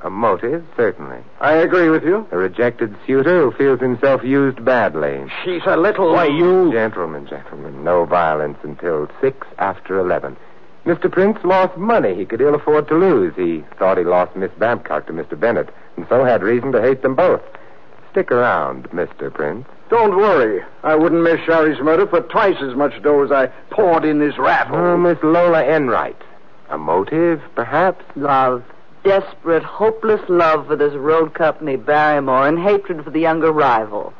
A 0.02 0.10
motive, 0.10 0.62
certainly. 0.76 1.18
I 1.40 1.54
agree 1.54 1.88
with 1.88 2.02
you. 2.04 2.26
A 2.30 2.36
rejected 2.36 2.94
suitor 3.06 3.42
who 3.50 3.56
feels 3.56 3.80
himself 3.80 4.22
used 4.22 4.62
badly. 4.62 5.24
She's 5.42 5.62
a 5.64 5.78
little. 5.78 6.12
Why, 6.12 6.26
you. 6.26 6.70
Gentlemen, 6.72 7.26
gentlemen, 7.26 7.82
no 7.82 8.04
violence 8.04 8.58
until 8.62 9.08
six 9.22 9.46
after 9.58 9.98
eleven. 9.98 10.36
Mr. 10.84 11.10
Prince 11.10 11.38
lost 11.42 11.78
money 11.78 12.14
he 12.14 12.26
could 12.26 12.42
ill 12.42 12.54
afford 12.54 12.86
to 12.88 12.94
lose. 12.94 13.34
He 13.34 13.64
thought 13.78 13.96
he 13.96 14.04
lost 14.04 14.36
Miss 14.36 14.50
Babcock 14.58 15.06
to 15.06 15.14
Mr. 15.14 15.40
Bennett, 15.40 15.70
and 15.96 16.06
so 16.10 16.22
had 16.22 16.42
reason 16.42 16.72
to 16.72 16.82
hate 16.82 17.00
them 17.00 17.14
both. 17.14 17.40
Stick 18.14 18.30
around, 18.30 18.88
Mr. 18.90 19.34
Prince. 19.34 19.66
Don't 19.90 20.16
worry. 20.16 20.62
I 20.84 20.94
wouldn't 20.94 21.24
miss 21.24 21.40
Shari's 21.40 21.80
murder 21.80 22.06
for 22.06 22.20
twice 22.20 22.54
as 22.62 22.76
much 22.76 23.02
dough 23.02 23.24
as 23.24 23.32
I 23.32 23.48
poured 23.70 24.04
in 24.04 24.20
this 24.20 24.38
raffle. 24.38 24.76
Oh, 24.76 24.96
Miss 24.96 25.18
Lola 25.24 25.64
Enright. 25.64 26.16
A 26.70 26.78
motive, 26.78 27.42
perhaps? 27.56 28.04
Love. 28.14 28.62
Desperate, 29.02 29.64
hopeless 29.64 30.20
love 30.28 30.68
for 30.68 30.76
this 30.76 30.94
road 30.94 31.34
company, 31.34 31.74
Barrymore, 31.74 32.46
and 32.46 32.56
hatred 32.56 33.02
for 33.02 33.10
the 33.10 33.18
younger 33.18 33.50
rival. 33.50 34.14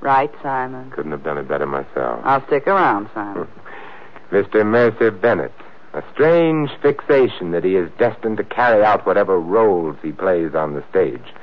Right, 0.00 0.30
Simon? 0.40 0.92
Couldn't 0.92 1.10
have 1.10 1.24
done 1.24 1.38
it 1.38 1.48
better 1.48 1.66
myself. 1.66 2.20
I'll 2.22 2.46
stick 2.46 2.68
around, 2.68 3.10
Simon. 3.12 3.48
Mr. 4.30 4.64
Mercer 4.64 5.10
Bennett. 5.10 5.52
A 5.94 6.04
strange 6.14 6.70
fixation 6.80 7.50
that 7.50 7.64
he 7.64 7.74
is 7.74 7.90
destined 7.98 8.36
to 8.36 8.44
carry 8.44 8.84
out 8.84 9.04
whatever 9.04 9.40
roles 9.40 9.96
he 10.00 10.12
plays 10.12 10.54
on 10.54 10.74
the 10.74 10.84
stage. 10.90 11.34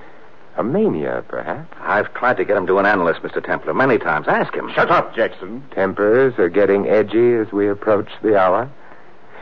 A 0.58 0.64
mania, 0.64 1.24
perhaps. 1.28 1.74
I've 1.82 2.14
tried 2.14 2.38
to 2.38 2.46
get 2.46 2.58
him 2.58 2.68
to 2.68 2.80
an 2.80 2.86
analyst, 2.86 3.22
Mr. 3.22 3.44
Templar, 3.44 3.74
many 3.74 3.98
times. 3.98 4.28
Ask 4.28 4.54
him. 4.54 4.72
Shut 4.74 4.92
up, 4.92 5.16
Jackson. 5.16 5.64
Tempers 5.72 6.38
are 6.38 6.50
getting 6.50 6.88
edgy 6.88 7.34
as 7.34 7.52
we 7.52 7.70
approach 7.70 8.10
the 8.22 8.38
hour. 8.38 8.70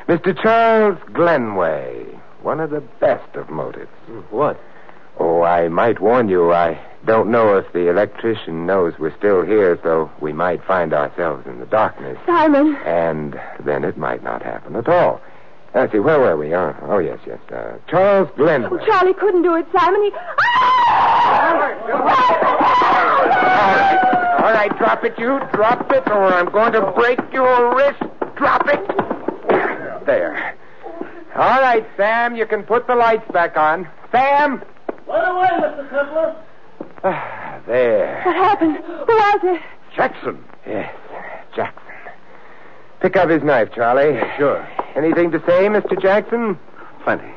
Mr. 0.07 0.39
Charles 0.41 0.97
Glenway, 1.13 2.05
one 2.41 2.59
of 2.59 2.69
the 2.69 2.81
best 2.99 3.35
of 3.35 3.49
motives. 3.49 3.89
What? 4.29 4.59
Oh, 5.19 5.41
I 5.41 5.67
might 5.67 5.99
warn 5.99 6.29
you, 6.29 6.53
I 6.53 6.79
don't 7.05 7.31
know 7.31 7.57
if 7.57 7.71
the 7.73 7.89
electrician 7.89 8.65
knows 8.65 8.93
we're 8.99 9.15
still 9.17 9.41
here, 9.41 9.79
so 9.81 10.11
we 10.21 10.31
might 10.31 10.63
find 10.63 10.93
ourselves 10.93 11.47
in 11.47 11.59
the 11.59 11.65
darkness. 11.65 12.17
Simon. 12.25 12.75
And 12.85 13.39
then 13.59 13.83
it 13.83 13.97
might 13.97 14.23
not 14.23 14.43
happen 14.43 14.75
at 14.75 14.87
all. 14.87 15.19
Let's 15.77 15.91
see, 15.91 15.99
where 15.99 16.19
were 16.19 16.35
we? 16.35 16.55
Oh, 16.55 16.75
oh 16.89 16.97
yes, 16.97 17.19
yes. 17.27 17.37
Uh, 17.53 17.77
Charles 17.87 18.27
Glenway. 18.35 18.69
Oh, 18.71 18.83
Charlie 18.83 19.13
couldn't 19.13 19.43
do 19.43 19.53
it, 19.53 19.67
Simon. 19.71 20.01
He... 20.01 20.09
All 20.09 21.53
right. 21.53 21.77
All 24.39 24.53
right, 24.53 24.75
drop 24.79 25.03
it, 25.03 25.13
you. 25.19 25.39
Drop 25.53 25.91
it, 25.91 26.07
or 26.07 26.33
I'm 26.33 26.51
going 26.51 26.73
to 26.73 26.81
break 26.93 27.19
your 27.31 27.75
wrist. 27.75 28.01
Drop 28.37 28.67
it. 28.67 28.79
There. 30.07 30.57
All 31.35 31.61
right, 31.61 31.85
Sam, 31.95 32.35
you 32.35 32.47
can 32.47 32.63
put 32.63 32.87
the 32.87 32.95
lights 32.95 33.29
back 33.31 33.55
on. 33.55 33.87
Sam! 34.11 34.63
Right 35.07 35.29
away, 35.29 35.47
Mr. 35.61 35.89
Templar. 35.91 36.43
Ah, 37.03 37.61
there. 37.67 38.23
What 38.25 38.35
happened? 38.35 38.77
Who 38.77 39.13
was 39.13 39.39
it? 39.43 39.61
Jackson. 39.95 40.43
Yes, 40.65 40.91
Jackson. 41.55 41.83
Pick 42.99 43.15
up 43.15 43.29
his 43.29 43.43
knife, 43.43 43.69
Charlie. 43.75 44.19
Sure. 44.39 44.67
Anything 44.97 45.29
to 45.29 45.39
say, 45.41 45.67
Mr. 45.67 46.01
Jackson? 46.01 46.57
Plenty. 47.03 47.31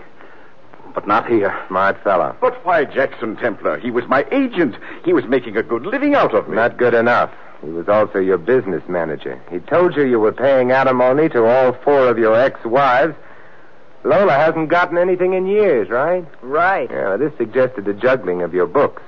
But 0.95 1.07
not 1.07 1.29
here. 1.29 1.55
Smart 1.69 2.03
fella. 2.03 2.35
But 2.41 2.65
why 2.65 2.87
Jackson 2.87 3.37
Templar? 3.37 3.79
He 3.79 3.91
was 3.91 4.05
my 4.09 4.25
agent. 4.33 4.77
He 5.05 5.13
was 5.13 5.27
making 5.27 5.59
a 5.59 5.63
good 5.63 5.85
living 5.85 6.15
out 6.15 6.35
of 6.35 6.49
me. 6.49 6.57
Not 6.57 6.79
good 6.79 6.95
enough. 6.95 7.31
He 7.63 7.69
was 7.69 7.87
also 7.87 8.19
your 8.19 8.39
business 8.39 8.83
manager. 8.89 9.41
He 9.51 9.59
told 9.59 9.95
you 9.95 10.05
you 10.05 10.19
were 10.19 10.33
paying 10.33 10.73
alimony 10.73 11.29
to 11.29 11.45
all 11.45 11.75
four 11.85 12.09
of 12.09 12.19
your 12.19 12.35
ex-wives. 12.35 13.15
Lola 14.05 14.33
hasn't 14.33 14.71
gotten 14.71 14.97
anything 14.97 15.35
in 15.35 15.47
years, 15.47 15.91
right? 15.91 16.25
Right. 16.41 16.91
Yeah, 16.91 17.19
this 17.19 17.37
suggested 17.37 17.85
the 17.85 17.93
juggling 17.93 18.41
of 18.41 18.55
your 18.55 18.67
books. 18.67 19.03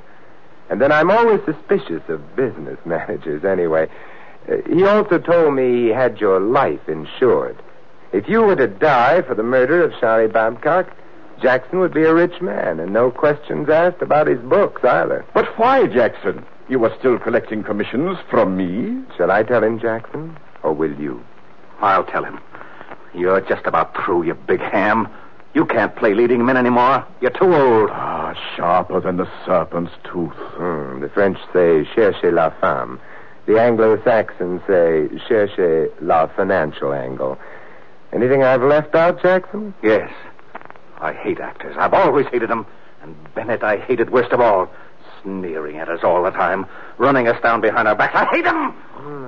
And 0.68 0.78
then 0.78 0.92
I'm 0.92 1.10
always 1.10 1.40
suspicious 1.46 2.02
of 2.08 2.36
business 2.36 2.78
managers 2.84 3.46
anyway. 3.46 3.88
Uh, 4.46 4.56
he 4.68 4.84
also 4.84 5.18
told 5.18 5.54
me 5.54 5.84
he 5.84 5.88
had 5.88 6.20
your 6.20 6.38
life 6.38 6.86
insured. 6.86 7.56
If 8.12 8.28
you 8.28 8.42
were 8.42 8.56
to 8.56 8.66
die 8.66 9.22
for 9.22 9.34
the 9.34 9.42
murder 9.42 9.82
of 9.82 9.92
Shari 9.98 10.28
Babcock, 10.28 10.86
Jackson 11.40 11.78
would 11.80 11.94
be 11.94 12.04
a 12.04 12.14
rich 12.14 12.40
man 12.40 12.78
and 12.78 12.92
no 12.92 13.10
questions 13.10 13.68
asked 13.68 14.02
about 14.02 14.26
his 14.26 14.38
books 14.40 14.84
either. 14.84 15.24
But 15.34 15.46
why, 15.58 15.86
Jackson? 15.86 16.44
You 16.68 16.78
were 16.78 16.94
still 16.98 17.18
collecting 17.18 17.64
commissions 17.64 18.18
from 18.30 18.56
me? 18.56 19.02
Shall 19.16 19.30
I 19.30 19.42
tell 19.42 19.64
him, 19.64 19.80
Jackson? 19.80 20.36
Or 20.62 20.72
will 20.72 20.94
you? 21.00 21.24
I'll 21.80 22.04
tell 22.04 22.24
him. 22.24 22.38
You're 23.14 23.40
just 23.40 23.66
about 23.66 23.96
through, 23.96 24.24
you 24.24 24.34
big 24.34 24.60
ham. 24.60 25.08
You 25.54 25.66
can't 25.66 25.94
play 25.96 26.14
leading 26.14 26.44
men 26.46 26.56
anymore. 26.56 27.06
You're 27.20 27.30
too 27.30 27.54
old. 27.54 27.90
Ah, 27.92 28.34
sharper 28.56 29.00
than 29.00 29.16
the 29.16 29.28
serpent's 29.44 29.92
tooth. 30.04 30.32
Hmm, 30.36 31.00
the 31.00 31.10
French 31.12 31.38
say 31.52 31.86
cherchez 31.94 32.32
la 32.32 32.50
femme. 32.60 33.00
The 33.46 33.60
Anglo-Saxons 33.60 34.62
say 34.66 35.08
cherchez 35.28 35.90
la 36.00 36.28
financial 36.28 36.94
angle. 36.94 37.38
Anything 38.12 38.42
I've 38.42 38.62
left 38.62 38.94
out, 38.94 39.22
Jackson? 39.22 39.74
Yes. 39.82 40.10
I 41.00 41.12
hate 41.12 41.40
actors. 41.40 41.74
I've 41.78 41.94
always 41.94 42.26
hated 42.26 42.50
them. 42.50 42.66
And 43.02 43.16
Bennett 43.34 43.62
I 43.62 43.78
hated 43.78 44.10
worst 44.10 44.32
of 44.32 44.40
all. 44.40 44.70
Sneering 45.22 45.78
at 45.78 45.88
us 45.88 46.00
all 46.04 46.22
the 46.22 46.30
time. 46.30 46.66
Running 46.98 47.26
us 47.26 47.40
down 47.42 47.60
behind 47.60 47.88
our 47.88 47.94
backs. 47.94 48.14
I 48.14 48.26
hate 48.26 48.44
them! 48.44 48.74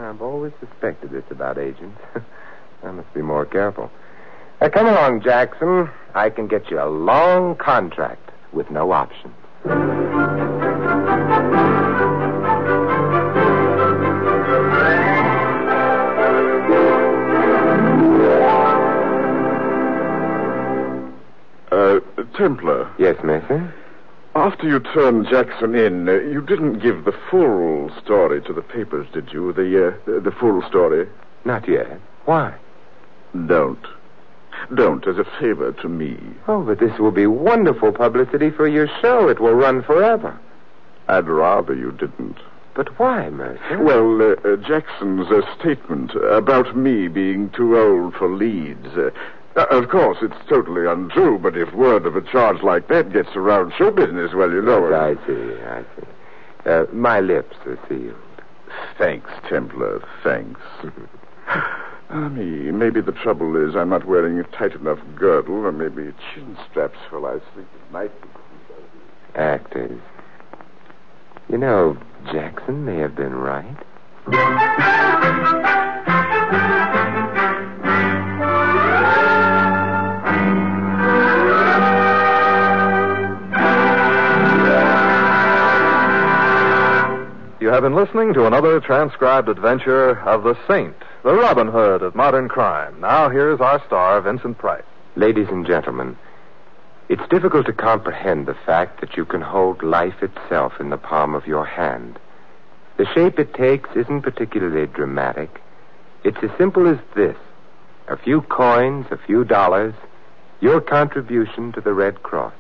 I've 0.04 0.22
always 0.22 0.52
suspected 0.60 1.10
this 1.10 1.24
about 1.30 1.58
agents. 1.58 2.00
I 2.84 2.90
must 2.90 3.12
be 3.14 3.22
more 3.22 3.46
careful. 3.46 3.90
Now, 4.60 4.68
come 4.68 4.86
along, 4.86 5.22
Jackson. 5.22 5.90
I 6.14 6.30
can 6.30 6.46
get 6.46 6.70
you 6.70 6.80
a 6.80 6.86
long 6.88 7.56
contract 7.56 8.30
with 8.52 8.70
no 8.70 8.92
options. 8.92 9.34
Templar, 22.36 22.90
Yes, 22.98 23.16
Mercer? 23.22 23.72
after 24.34 24.66
you 24.66 24.80
turned 24.80 25.28
Jackson 25.28 25.74
in, 25.74 26.08
uh, 26.08 26.12
you 26.12 26.40
didn't 26.40 26.80
give 26.80 27.04
the 27.04 27.14
full 27.30 27.90
story 28.02 28.40
to 28.42 28.52
the 28.52 28.62
papers, 28.62 29.06
did 29.12 29.32
you? 29.32 29.52
The, 29.52 29.88
uh, 29.88 29.92
the, 30.06 30.20
the 30.20 30.30
full 30.32 30.62
story? 30.62 31.08
Not 31.44 31.68
yet. 31.68 32.00
Why? 32.24 32.54
Don't. 33.46 33.84
Don't, 34.74 35.06
as 35.06 35.18
a 35.18 35.24
favor 35.40 35.72
to 35.72 35.88
me. 35.88 36.16
Oh, 36.48 36.62
but 36.62 36.78
this 36.80 36.98
will 36.98 37.10
be 37.10 37.26
wonderful 37.26 37.92
publicity 37.92 38.50
for 38.50 38.66
your 38.66 38.88
show. 39.02 39.28
It 39.28 39.40
will 39.40 39.54
run 39.54 39.82
forever. 39.82 40.38
I'd 41.08 41.28
rather 41.28 41.74
you 41.74 41.92
didn't. 41.92 42.38
But 42.74 42.98
why, 42.98 43.30
Mercer? 43.30 43.78
Well, 43.82 44.20
uh, 44.20 44.34
uh, 44.48 44.56
Jackson's 44.56 45.28
uh, 45.30 45.42
statement 45.60 46.12
about 46.14 46.76
me 46.76 47.06
being 47.08 47.50
too 47.50 47.78
old 47.78 48.14
for 48.14 48.28
leads. 48.28 48.88
Uh, 49.56 49.66
of 49.70 49.88
course, 49.88 50.18
it's 50.20 50.34
totally 50.48 50.86
untrue, 50.86 51.38
but 51.38 51.56
if 51.56 51.72
word 51.74 52.06
of 52.06 52.16
a 52.16 52.22
charge 52.22 52.62
like 52.62 52.88
that 52.88 53.12
gets 53.12 53.30
around 53.36 53.72
show 53.78 53.90
business, 53.90 54.32
well, 54.34 54.50
you 54.50 54.60
know. 54.60 54.86
It. 54.86 54.94
I 54.94 55.14
see, 55.26 55.62
I 55.62 55.82
see. 55.96 56.68
Uh, 56.68 56.86
my 56.92 57.20
lips 57.20 57.56
are 57.66 57.78
sealed. 57.88 58.16
Thanks, 58.98 59.30
Templar, 59.48 60.02
thanks. 60.22 60.60
Ah, 62.10 62.28
me, 62.28 62.70
maybe 62.70 63.00
the 63.00 63.12
trouble 63.12 63.56
is 63.56 63.74
I'm 63.74 63.88
not 63.88 64.04
wearing 64.04 64.38
a 64.38 64.44
tight 64.44 64.74
enough 64.74 64.98
girdle, 65.16 65.64
or 65.66 65.72
maybe 65.72 66.12
chin 66.32 66.56
straps 66.70 66.98
while 67.10 67.26
I 67.26 67.38
sleep 67.54 67.66
at 67.86 67.92
night. 67.92 68.12
Actors. 69.34 70.00
You 71.48 71.58
know, 71.58 71.96
Jackson 72.30 72.84
may 72.84 72.98
have 72.98 73.16
been 73.16 73.34
right. 73.34 73.76
You 87.64 87.70
have 87.70 87.82
been 87.82 87.94
listening 87.94 88.34
to 88.34 88.44
another 88.44 88.78
transcribed 88.78 89.48
adventure 89.48 90.20
of 90.28 90.42
the 90.42 90.54
Saint, 90.68 90.94
the 91.22 91.32
Robin 91.32 91.66
Hood 91.66 92.02
of 92.02 92.14
modern 92.14 92.46
crime. 92.46 93.00
Now 93.00 93.30
here's 93.30 93.58
our 93.58 93.82
star, 93.86 94.20
Vincent 94.20 94.58
Price. 94.58 94.84
Ladies 95.16 95.48
and 95.48 95.66
gentlemen, 95.66 96.18
it's 97.08 97.26
difficult 97.30 97.64
to 97.64 97.72
comprehend 97.72 98.44
the 98.44 98.58
fact 98.66 99.00
that 99.00 99.16
you 99.16 99.24
can 99.24 99.40
hold 99.40 99.82
life 99.82 100.22
itself 100.22 100.74
in 100.78 100.90
the 100.90 100.98
palm 100.98 101.34
of 101.34 101.46
your 101.46 101.64
hand. 101.64 102.18
The 102.98 103.06
shape 103.14 103.38
it 103.38 103.54
takes 103.54 103.88
isn't 103.96 104.20
particularly 104.20 104.86
dramatic. 104.86 105.62
It's 106.22 106.36
as 106.42 106.50
simple 106.58 106.86
as 106.86 106.98
this 107.16 107.38
a 108.08 108.18
few 108.18 108.42
coins, 108.42 109.06
a 109.10 109.16
few 109.16 109.42
dollars, 109.42 109.94
your 110.60 110.82
contribution 110.82 111.72
to 111.72 111.80
the 111.80 111.94
Red 111.94 112.22
Cross. 112.22 112.52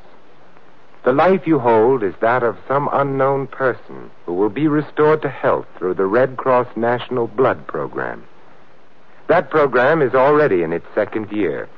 The 1.04 1.12
life 1.12 1.46
you 1.46 1.58
hold 1.58 2.02
is 2.02 2.14
that 2.22 2.42
of 2.42 2.56
some 2.66 2.88
unknown 2.90 3.46
person 3.48 4.10
who 4.24 4.32
will 4.32 4.48
be 4.48 4.68
restored 4.68 5.20
to 5.20 5.28
health 5.28 5.66
through 5.76 5.94
the 5.94 6.06
Red 6.06 6.38
Cross 6.38 6.68
National 6.76 7.26
Blood 7.26 7.66
Program. 7.66 8.24
That 9.26 9.50
program 9.50 10.00
is 10.00 10.14
already 10.14 10.62
in 10.62 10.72
its 10.72 10.86
second 10.94 11.30
year. 11.30 11.68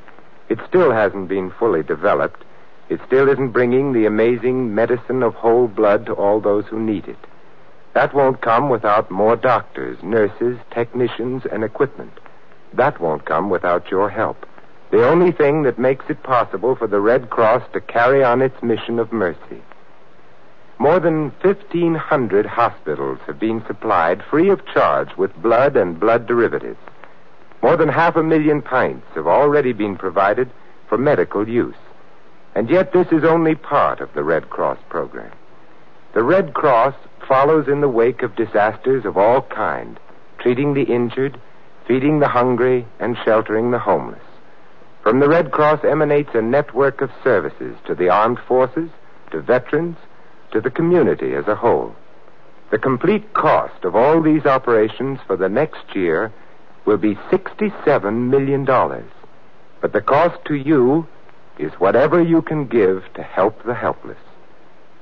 It 0.48 0.60
still 0.68 0.92
hasn't 0.92 1.28
been 1.28 1.50
fully 1.50 1.82
developed. 1.82 2.44
It 2.88 3.00
still 3.04 3.28
isn't 3.28 3.50
bringing 3.50 3.92
the 3.92 4.06
amazing 4.06 4.72
medicine 4.76 5.24
of 5.24 5.34
whole 5.34 5.66
blood 5.66 6.06
to 6.06 6.12
all 6.12 6.40
those 6.40 6.66
who 6.66 6.78
need 6.78 7.08
it. 7.08 7.18
That 7.94 8.14
won't 8.14 8.42
come 8.42 8.68
without 8.68 9.10
more 9.10 9.34
doctors, 9.34 9.98
nurses, 10.04 10.56
technicians, 10.70 11.42
and 11.50 11.64
equipment. 11.64 12.12
That 12.74 13.00
won't 13.00 13.24
come 13.24 13.50
without 13.50 13.90
your 13.90 14.08
help. 14.08 14.46
The 14.90 15.06
only 15.06 15.32
thing 15.32 15.64
that 15.64 15.78
makes 15.78 16.04
it 16.08 16.22
possible 16.22 16.76
for 16.76 16.86
the 16.86 17.00
Red 17.00 17.28
Cross 17.28 17.64
to 17.72 17.80
carry 17.80 18.22
on 18.22 18.40
its 18.40 18.62
mission 18.62 18.98
of 18.98 19.12
mercy. 19.12 19.62
More 20.78 21.00
than 21.00 21.32
1,500 21.42 22.46
hospitals 22.46 23.18
have 23.26 23.40
been 23.40 23.64
supplied 23.66 24.22
free 24.30 24.50
of 24.50 24.64
charge 24.66 25.16
with 25.16 25.34
blood 25.42 25.76
and 25.76 25.98
blood 25.98 26.26
derivatives. 26.26 26.78
More 27.62 27.76
than 27.76 27.88
half 27.88 28.14
a 28.16 28.22
million 28.22 28.62
pints 28.62 29.06
have 29.14 29.26
already 29.26 29.72
been 29.72 29.96
provided 29.96 30.50
for 30.88 30.98
medical 30.98 31.48
use. 31.48 31.74
And 32.54 32.70
yet 32.70 32.92
this 32.92 33.08
is 33.10 33.24
only 33.24 33.54
part 33.54 34.00
of 34.00 34.12
the 34.14 34.22
Red 34.22 34.50
Cross 34.50 34.78
program. 34.88 35.32
The 36.14 36.22
Red 36.22 36.54
Cross 36.54 36.94
follows 37.26 37.68
in 37.68 37.80
the 37.80 37.88
wake 37.88 38.22
of 38.22 38.36
disasters 38.36 39.04
of 39.04 39.16
all 39.16 39.42
kind, 39.42 39.98
treating 40.38 40.74
the 40.74 40.84
injured, 40.84 41.40
feeding 41.88 42.20
the 42.20 42.28
hungry, 42.28 42.86
and 43.00 43.16
sheltering 43.24 43.70
the 43.70 43.78
homeless. 43.78 44.22
From 45.06 45.20
the 45.20 45.28
Red 45.28 45.52
Cross 45.52 45.84
emanates 45.84 46.30
a 46.34 46.42
network 46.42 47.00
of 47.00 47.12
services 47.22 47.76
to 47.86 47.94
the 47.94 48.08
armed 48.08 48.40
forces, 48.40 48.90
to 49.30 49.40
veterans, 49.40 49.96
to 50.50 50.60
the 50.60 50.68
community 50.68 51.32
as 51.32 51.46
a 51.46 51.54
whole. 51.54 51.94
The 52.72 52.78
complete 52.80 53.32
cost 53.32 53.84
of 53.84 53.94
all 53.94 54.20
these 54.20 54.46
operations 54.46 55.20
for 55.24 55.36
the 55.36 55.48
next 55.48 55.94
year 55.94 56.32
will 56.86 56.96
be 56.96 57.14
$67 57.30 58.30
million. 58.30 58.64
But 58.64 59.92
the 59.92 60.00
cost 60.00 60.44
to 60.46 60.54
you 60.54 61.06
is 61.56 61.70
whatever 61.74 62.20
you 62.20 62.42
can 62.42 62.66
give 62.66 63.04
to 63.14 63.22
help 63.22 63.62
the 63.62 63.76
helpless. 63.76 64.18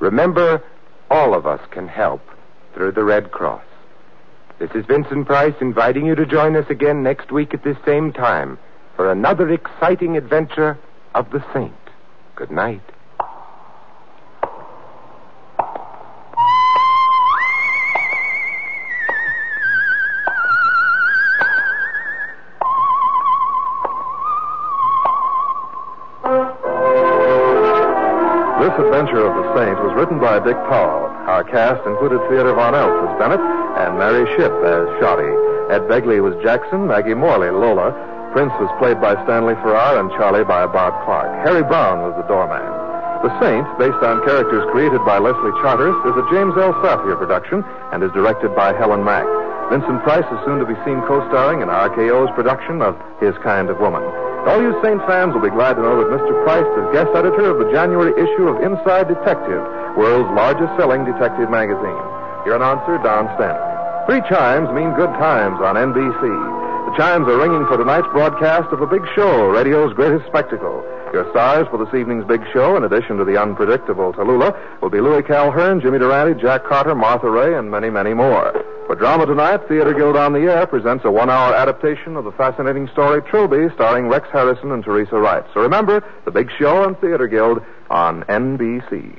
Remember, 0.00 0.62
all 1.10 1.32
of 1.32 1.46
us 1.46 1.62
can 1.70 1.88
help 1.88 2.20
through 2.74 2.92
the 2.92 3.04
Red 3.04 3.30
Cross. 3.30 3.64
This 4.58 4.70
is 4.74 4.84
Vincent 4.84 5.26
Price 5.26 5.54
inviting 5.62 6.04
you 6.04 6.14
to 6.14 6.26
join 6.26 6.56
us 6.56 6.68
again 6.68 7.02
next 7.02 7.32
week 7.32 7.54
at 7.54 7.64
this 7.64 7.78
same 7.86 8.12
time 8.12 8.58
for 8.96 9.11
another 9.11 9.50
exciting 9.50 10.16
adventure 10.16 10.78
of 11.14 11.30
the 11.30 11.44
Saint. 11.52 11.72
Good 12.37 12.50
night. 12.50 12.83
This 28.61 28.72
Adventure 28.87 29.26
of 29.26 29.35
the 29.35 29.54
Saint 29.54 29.78
was 29.85 29.94
written 29.94 30.18
by 30.18 30.38
Dick 30.40 30.57
Powell. 30.68 31.07
Our 31.28 31.44
cast 31.44 31.87
included 31.87 32.18
Theodore 32.28 32.54
Von 32.54 32.74
Eltz 32.74 33.12
as 33.12 33.18
Bennett 33.18 33.40
and 33.40 33.98
Mary 33.98 34.24
Shipp 34.37 34.52
as 34.64 34.88
Shari. 34.98 35.30
Ed 35.70 35.83
Begley 35.88 36.22
was 36.22 36.35
Jackson, 36.42 36.87
Maggie 36.87 37.14
Morley, 37.14 37.50
Lola. 37.50 38.13
Prince 38.35 38.51
was 38.59 38.66
played 38.83 38.99
by 38.99 39.14
Stanley 39.23 39.55
Farrar 39.62 39.94
and 40.03 40.11
Charlie 40.18 40.42
by 40.42 40.66
Bob 40.66 40.90
Clark. 41.07 41.31
Harry 41.47 41.62
Brown 41.62 42.03
was 42.03 42.18
the 42.18 42.27
doorman. 42.27 42.66
The 43.23 43.31
Saint, 43.38 43.62
based 43.79 44.03
on 44.03 44.27
characters 44.27 44.66
created 44.75 44.99
by 45.07 45.23
Leslie 45.23 45.55
Charteris, 45.62 45.94
is 46.03 46.18
a 46.18 46.27
James 46.35 46.51
L. 46.59 46.75
Saphier 46.83 47.14
production 47.14 47.62
and 47.94 48.03
is 48.03 48.11
directed 48.11 48.51
by 48.59 48.75
Helen 48.75 49.07
Mack. 49.07 49.23
Vincent 49.70 50.03
Price 50.03 50.27
is 50.27 50.42
soon 50.42 50.59
to 50.59 50.66
be 50.66 50.75
seen 50.83 50.99
co-starring 51.07 51.62
in 51.62 51.70
RKO's 51.70 52.35
production 52.35 52.83
of 52.83 52.99
His 53.23 53.38
Kind 53.47 53.70
of 53.70 53.79
Woman. 53.79 54.03
All 54.51 54.59
you 54.59 54.75
Saint 54.83 54.99
fans 55.07 55.31
will 55.31 55.47
be 55.47 55.55
glad 55.55 55.79
to 55.79 55.87
know 55.87 56.03
that 56.03 56.11
Mr. 56.18 56.35
Price 56.42 56.66
is 56.66 56.90
guest 56.90 57.14
editor 57.14 57.55
of 57.55 57.62
the 57.62 57.70
January 57.70 58.18
issue 58.18 58.51
of 58.51 58.66
Inside 58.66 59.07
Detective, 59.07 59.62
world's 59.94 60.29
largest 60.35 60.75
selling 60.75 61.07
detective 61.07 61.55
magazine. 61.55 62.03
Your 62.51 62.59
announcer, 62.59 62.99
Don 62.99 63.31
Stanley. 63.38 63.62
Three 64.11 64.27
chimes 64.27 64.68
mean 64.75 64.90
good 64.99 65.14
times 65.23 65.62
on 65.62 65.79
NBC. 65.79 66.63
The 66.94 67.02
chimes 67.02 67.26
are 67.26 67.37
ringing 67.37 67.66
for 67.66 67.76
tonight's 67.76 68.07
broadcast 68.12 68.72
of 68.72 68.80
a 68.80 68.87
big 68.87 69.02
show, 69.16 69.48
radio's 69.48 69.92
greatest 69.94 70.26
spectacle. 70.30 70.78
Your 71.12 71.28
stars 71.33 71.66
for 71.68 71.76
this 71.76 71.92
evening's 71.92 72.24
big 72.24 72.40
show, 72.52 72.76
in 72.76 72.85
addition 72.85 73.16
to 73.16 73.24
the 73.24 73.37
unpredictable 73.37 74.12
Tallulah, 74.12 74.54
will 74.80 74.90
be 74.90 75.00
Louis 75.00 75.24
Calhern, 75.24 75.80
Jimmy 75.80 75.98
Durante, 75.98 76.40
Jack 76.40 76.62
Carter, 76.62 76.94
Martha 76.94 77.28
Raye, 77.28 77.59
and 77.59 77.68
many, 77.68 77.90
many 77.90 78.14
more. 78.14 78.52
For 78.87 78.94
drama 78.94 79.26
tonight, 79.26 79.66
Theater 79.66 79.92
Guild 79.92 80.14
on 80.16 80.35
the 80.35 80.46
Air 80.46 80.68
presents 80.68 81.04
a 81.04 81.11
one-hour 81.11 81.52
adaptation 81.57 82.14
of 82.14 82.22
the 82.22 82.33
fascinating 82.38 82.87
story 82.92 83.22
Trilby, 83.22 83.74
starring 83.74 84.07
Rex 84.07 84.28
Harrison 84.30 84.70
and 84.70 84.85
Teresa 84.85 85.16
Wright. 85.16 85.42
So 85.52 85.62
remember, 85.62 86.00
the 86.24 86.30
big 86.30 86.48
show 86.61 86.85
on 86.85 86.94
Theater 86.94 87.26
Guild 87.26 87.59
on 87.90 88.22
NBC. 88.28 89.18